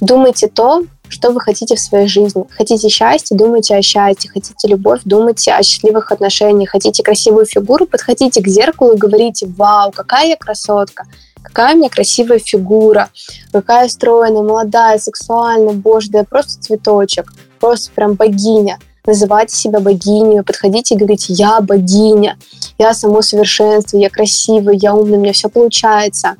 Думайте 0.00 0.48
то, 0.48 0.84
что 1.08 1.30
вы 1.30 1.40
хотите 1.40 1.76
в 1.76 1.80
своей 1.80 2.06
жизни. 2.06 2.44
Хотите 2.50 2.88
счастья, 2.88 3.36
думайте 3.36 3.74
о 3.74 3.82
счастье. 3.82 4.30
Хотите 4.30 4.68
любовь, 4.68 5.00
думайте 5.04 5.52
о 5.52 5.62
счастливых 5.62 6.12
отношениях. 6.12 6.70
Хотите 6.70 7.02
красивую 7.02 7.46
фигуру, 7.46 7.86
подходите 7.86 8.42
к 8.42 8.48
зеркалу 8.48 8.94
и 8.94 8.98
говорите, 8.98 9.46
вау, 9.46 9.92
какая 9.92 10.28
я 10.28 10.36
красотка, 10.36 11.04
какая 11.42 11.74
у 11.74 11.78
меня 11.78 11.88
красивая 11.88 12.38
фигура, 12.38 13.10
какая 13.52 13.88
стройная, 13.88 14.42
молодая, 14.42 14.98
сексуальная, 14.98 15.74
боже, 15.74 16.10
да 16.10 16.18
я 16.18 16.24
просто 16.24 16.60
цветочек, 16.60 17.32
просто 17.60 17.90
прям 17.94 18.14
богиня 18.14 18.78
называйте 19.06 19.56
себя 19.56 19.80
богиней, 19.80 20.42
подходите 20.42 20.94
и 20.94 20.98
говорите, 20.98 21.32
я 21.32 21.60
богиня, 21.60 22.38
я 22.78 22.94
само 22.94 23.22
совершенство, 23.22 23.98
я 23.98 24.10
красивая, 24.10 24.74
я 24.74 24.94
умная, 24.94 25.18
у 25.18 25.22
меня 25.22 25.32
все 25.32 25.48
получается. 25.48 26.36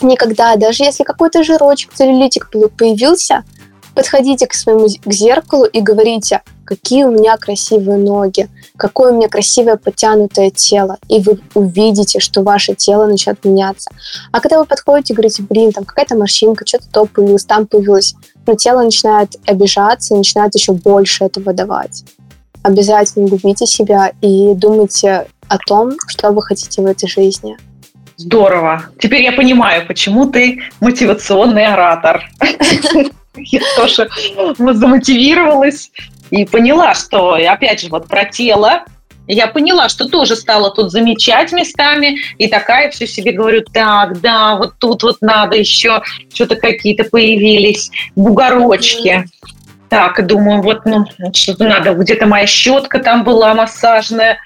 Никогда, 0.00 0.56
даже 0.56 0.84
если 0.84 1.04
какой-то 1.04 1.42
жирочек, 1.44 1.92
целлюлитик 1.92 2.50
появился, 2.50 3.44
подходите 3.94 4.46
к 4.46 4.54
своему 4.54 4.86
к 4.86 5.12
зеркалу 5.12 5.64
и 5.64 5.80
говорите, 5.80 6.42
какие 6.64 7.04
у 7.04 7.10
меня 7.10 7.36
красивые 7.36 7.98
ноги, 7.98 8.48
какое 8.76 9.12
у 9.12 9.16
меня 9.16 9.28
красивое 9.28 9.76
подтянутое 9.76 10.50
тело, 10.50 10.98
и 11.08 11.20
вы 11.20 11.38
увидите, 11.54 12.20
что 12.20 12.42
ваше 12.42 12.74
тело 12.74 13.06
начнет 13.06 13.44
меняться. 13.44 13.90
А 14.30 14.40
когда 14.40 14.58
вы 14.58 14.64
подходите 14.64 15.12
и 15.12 15.16
говорите, 15.16 15.42
блин, 15.42 15.72
там 15.72 15.84
какая-то 15.84 16.16
морщинка, 16.16 16.66
что-то 16.66 16.88
то 16.90 17.06
появилось, 17.06 17.44
там 17.44 17.66
появилось, 17.66 18.14
но 18.46 18.54
тело 18.54 18.82
начинает 18.82 19.36
обижаться, 19.46 20.16
начинает 20.16 20.54
еще 20.54 20.72
больше 20.72 21.24
этого 21.24 21.52
давать. 21.52 22.04
Обязательно 22.62 23.26
любите 23.26 23.66
себя 23.66 24.12
и 24.20 24.54
думайте 24.54 25.26
о 25.48 25.58
том, 25.58 25.92
что 26.06 26.30
вы 26.30 26.42
хотите 26.42 26.80
в 26.80 26.86
этой 26.86 27.08
жизни. 27.08 27.56
Здорово. 28.16 28.84
Теперь 29.00 29.22
я 29.22 29.32
понимаю, 29.32 29.86
почему 29.86 30.26
ты 30.26 30.62
мотивационный 30.80 31.66
оратор. 31.66 32.30
Я 33.36 33.60
тоже 33.76 34.08
замотивировалась 34.48 35.90
и 36.30 36.44
поняла, 36.44 36.94
что, 36.94 37.34
опять 37.34 37.80
же, 37.80 37.88
вот 37.88 38.08
про 38.08 38.24
тело, 38.24 38.84
я 39.28 39.46
поняла, 39.46 39.88
что 39.88 40.08
тоже 40.08 40.36
стала 40.36 40.70
тут 40.70 40.90
замечать 40.90 41.52
местами, 41.52 42.18
и 42.38 42.48
такая 42.48 42.90
все 42.90 43.06
себе 43.06 43.32
говорю, 43.32 43.62
так, 43.72 44.20
да, 44.20 44.56
вот 44.56 44.74
тут 44.78 45.02
вот 45.02 45.18
надо 45.20 45.56
еще, 45.56 46.02
что-то 46.32 46.56
какие-то 46.56 47.04
появились 47.04 47.90
бугорочки. 48.16 49.26
Так, 49.88 50.26
думаю, 50.26 50.62
вот, 50.62 50.84
ну, 50.86 51.04
что-то 51.34 51.64
надо, 51.64 51.94
где-то 51.94 52.26
моя 52.26 52.46
щетка 52.46 52.98
там 52.98 53.24
была 53.24 53.54
массажная. 53.54 54.38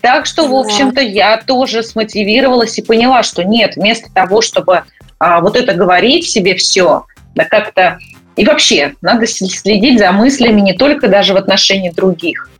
Так 0.00 0.26
что, 0.26 0.46
в 0.46 0.54
общем-то, 0.54 1.00
я 1.00 1.38
тоже 1.38 1.82
смотивировалась 1.82 2.78
и 2.78 2.82
поняла, 2.82 3.22
что 3.22 3.42
нет, 3.42 3.76
вместо 3.76 4.12
того, 4.12 4.40
чтобы 4.40 4.84
а, 5.18 5.40
вот 5.40 5.56
это 5.56 5.74
говорить 5.74 6.28
себе 6.28 6.54
все, 6.54 7.06
да 7.34 7.44
как-то... 7.44 7.98
И 8.36 8.44
вообще, 8.44 8.94
надо 9.00 9.26
следить 9.26 9.98
за 9.98 10.10
мыслями 10.12 10.60
не 10.60 10.72
только 10.72 11.08
даже 11.08 11.34
в 11.34 11.36
отношении 11.36 11.90
других, 11.90 12.50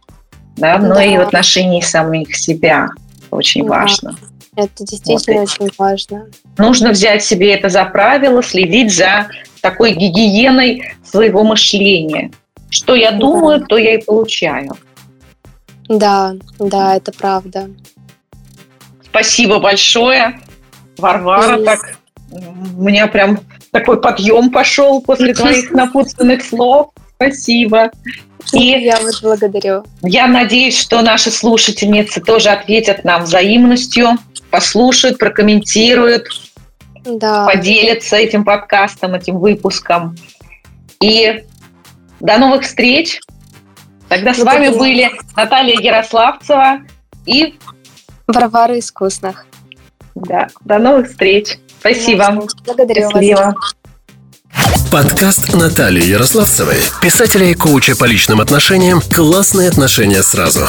да, 0.56 0.78
но 0.78 0.94
да. 0.94 1.04
и 1.04 1.16
в 1.16 1.20
отношении 1.20 1.80
самих 1.80 2.36
себя. 2.36 2.88
Очень 3.30 3.66
да. 3.66 3.70
важно. 3.70 4.16
Это 4.56 4.84
действительно 4.84 5.40
вот. 5.40 5.50
очень 5.50 5.70
важно. 5.76 6.26
Нужно 6.58 6.90
взять 6.90 7.24
себе 7.24 7.54
это 7.54 7.68
за 7.68 7.84
правило, 7.86 8.42
следить 8.42 8.94
за 8.94 9.26
такой 9.60 9.94
гигиеной 9.94 10.94
своего 11.02 11.42
мышления. 11.42 12.30
Что 12.70 12.94
я 12.94 13.10
думаю, 13.10 13.60
да. 13.60 13.66
то 13.66 13.76
я 13.76 13.94
и 13.94 14.04
получаю. 14.04 14.76
Да, 15.88 16.34
да, 16.58 16.96
это 16.96 17.12
правда. 17.12 17.68
Спасибо 19.04 19.58
большое, 19.58 20.40
Варвара. 20.98 21.60
И... 21.60 21.64
Так, 21.64 21.98
у 22.30 22.82
меня 22.82 23.06
прям 23.06 23.40
такой 23.74 24.00
подъем 24.00 24.50
пошел 24.50 25.02
после 25.02 25.34
твоих 25.34 25.72
напутственных 25.72 26.44
слов. 26.44 26.90
Спасибо. 27.16 27.90
И 28.52 28.66
я 28.66 29.00
вас 29.00 29.20
благодарю. 29.20 29.82
Я 30.02 30.28
надеюсь, 30.28 30.78
что 30.78 31.02
наши 31.02 31.30
слушательницы 31.30 32.20
тоже 32.20 32.50
ответят 32.50 33.04
нам 33.04 33.24
взаимностью, 33.24 34.10
послушают, 34.50 35.18
прокомментируют, 35.18 36.26
да. 37.04 37.46
поделятся 37.46 38.16
этим 38.16 38.44
подкастом, 38.44 39.14
этим 39.14 39.38
выпуском. 39.38 40.16
И 41.00 41.44
до 42.20 42.38
новых 42.38 42.62
встреч. 42.62 43.20
Тогда 44.08 44.34
с 44.34 44.38
вами 44.38 44.68
были 44.68 45.10
Наталья 45.34 45.80
Ярославцева 45.80 46.82
и 47.26 47.58
Варвары 48.28 48.78
искусных. 48.78 49.46
Да, 50.14 50.48
до 50.64 50.78
новых 50.78 51.08
встреч. 51.08 51.58
Спасибо. 51.84 52.46
Благодарю 52.64 53.10
Счастливо. 53.10 53.54
вас. 53.54 54.90
Подкаст 54.90 55.52
Натальи 55.52 56.02
Ярославцевой, 56.02 56.78
писателя 57.02 57.44
и 57.50 57.54
коуча 57.54 57.94
по 57.94 58.06
личным 58.06 58.40
отношениям 58.40 59.02
«Классные 59.14 59.68
отношения 59.68 60.22
сразу». 60.22 60.66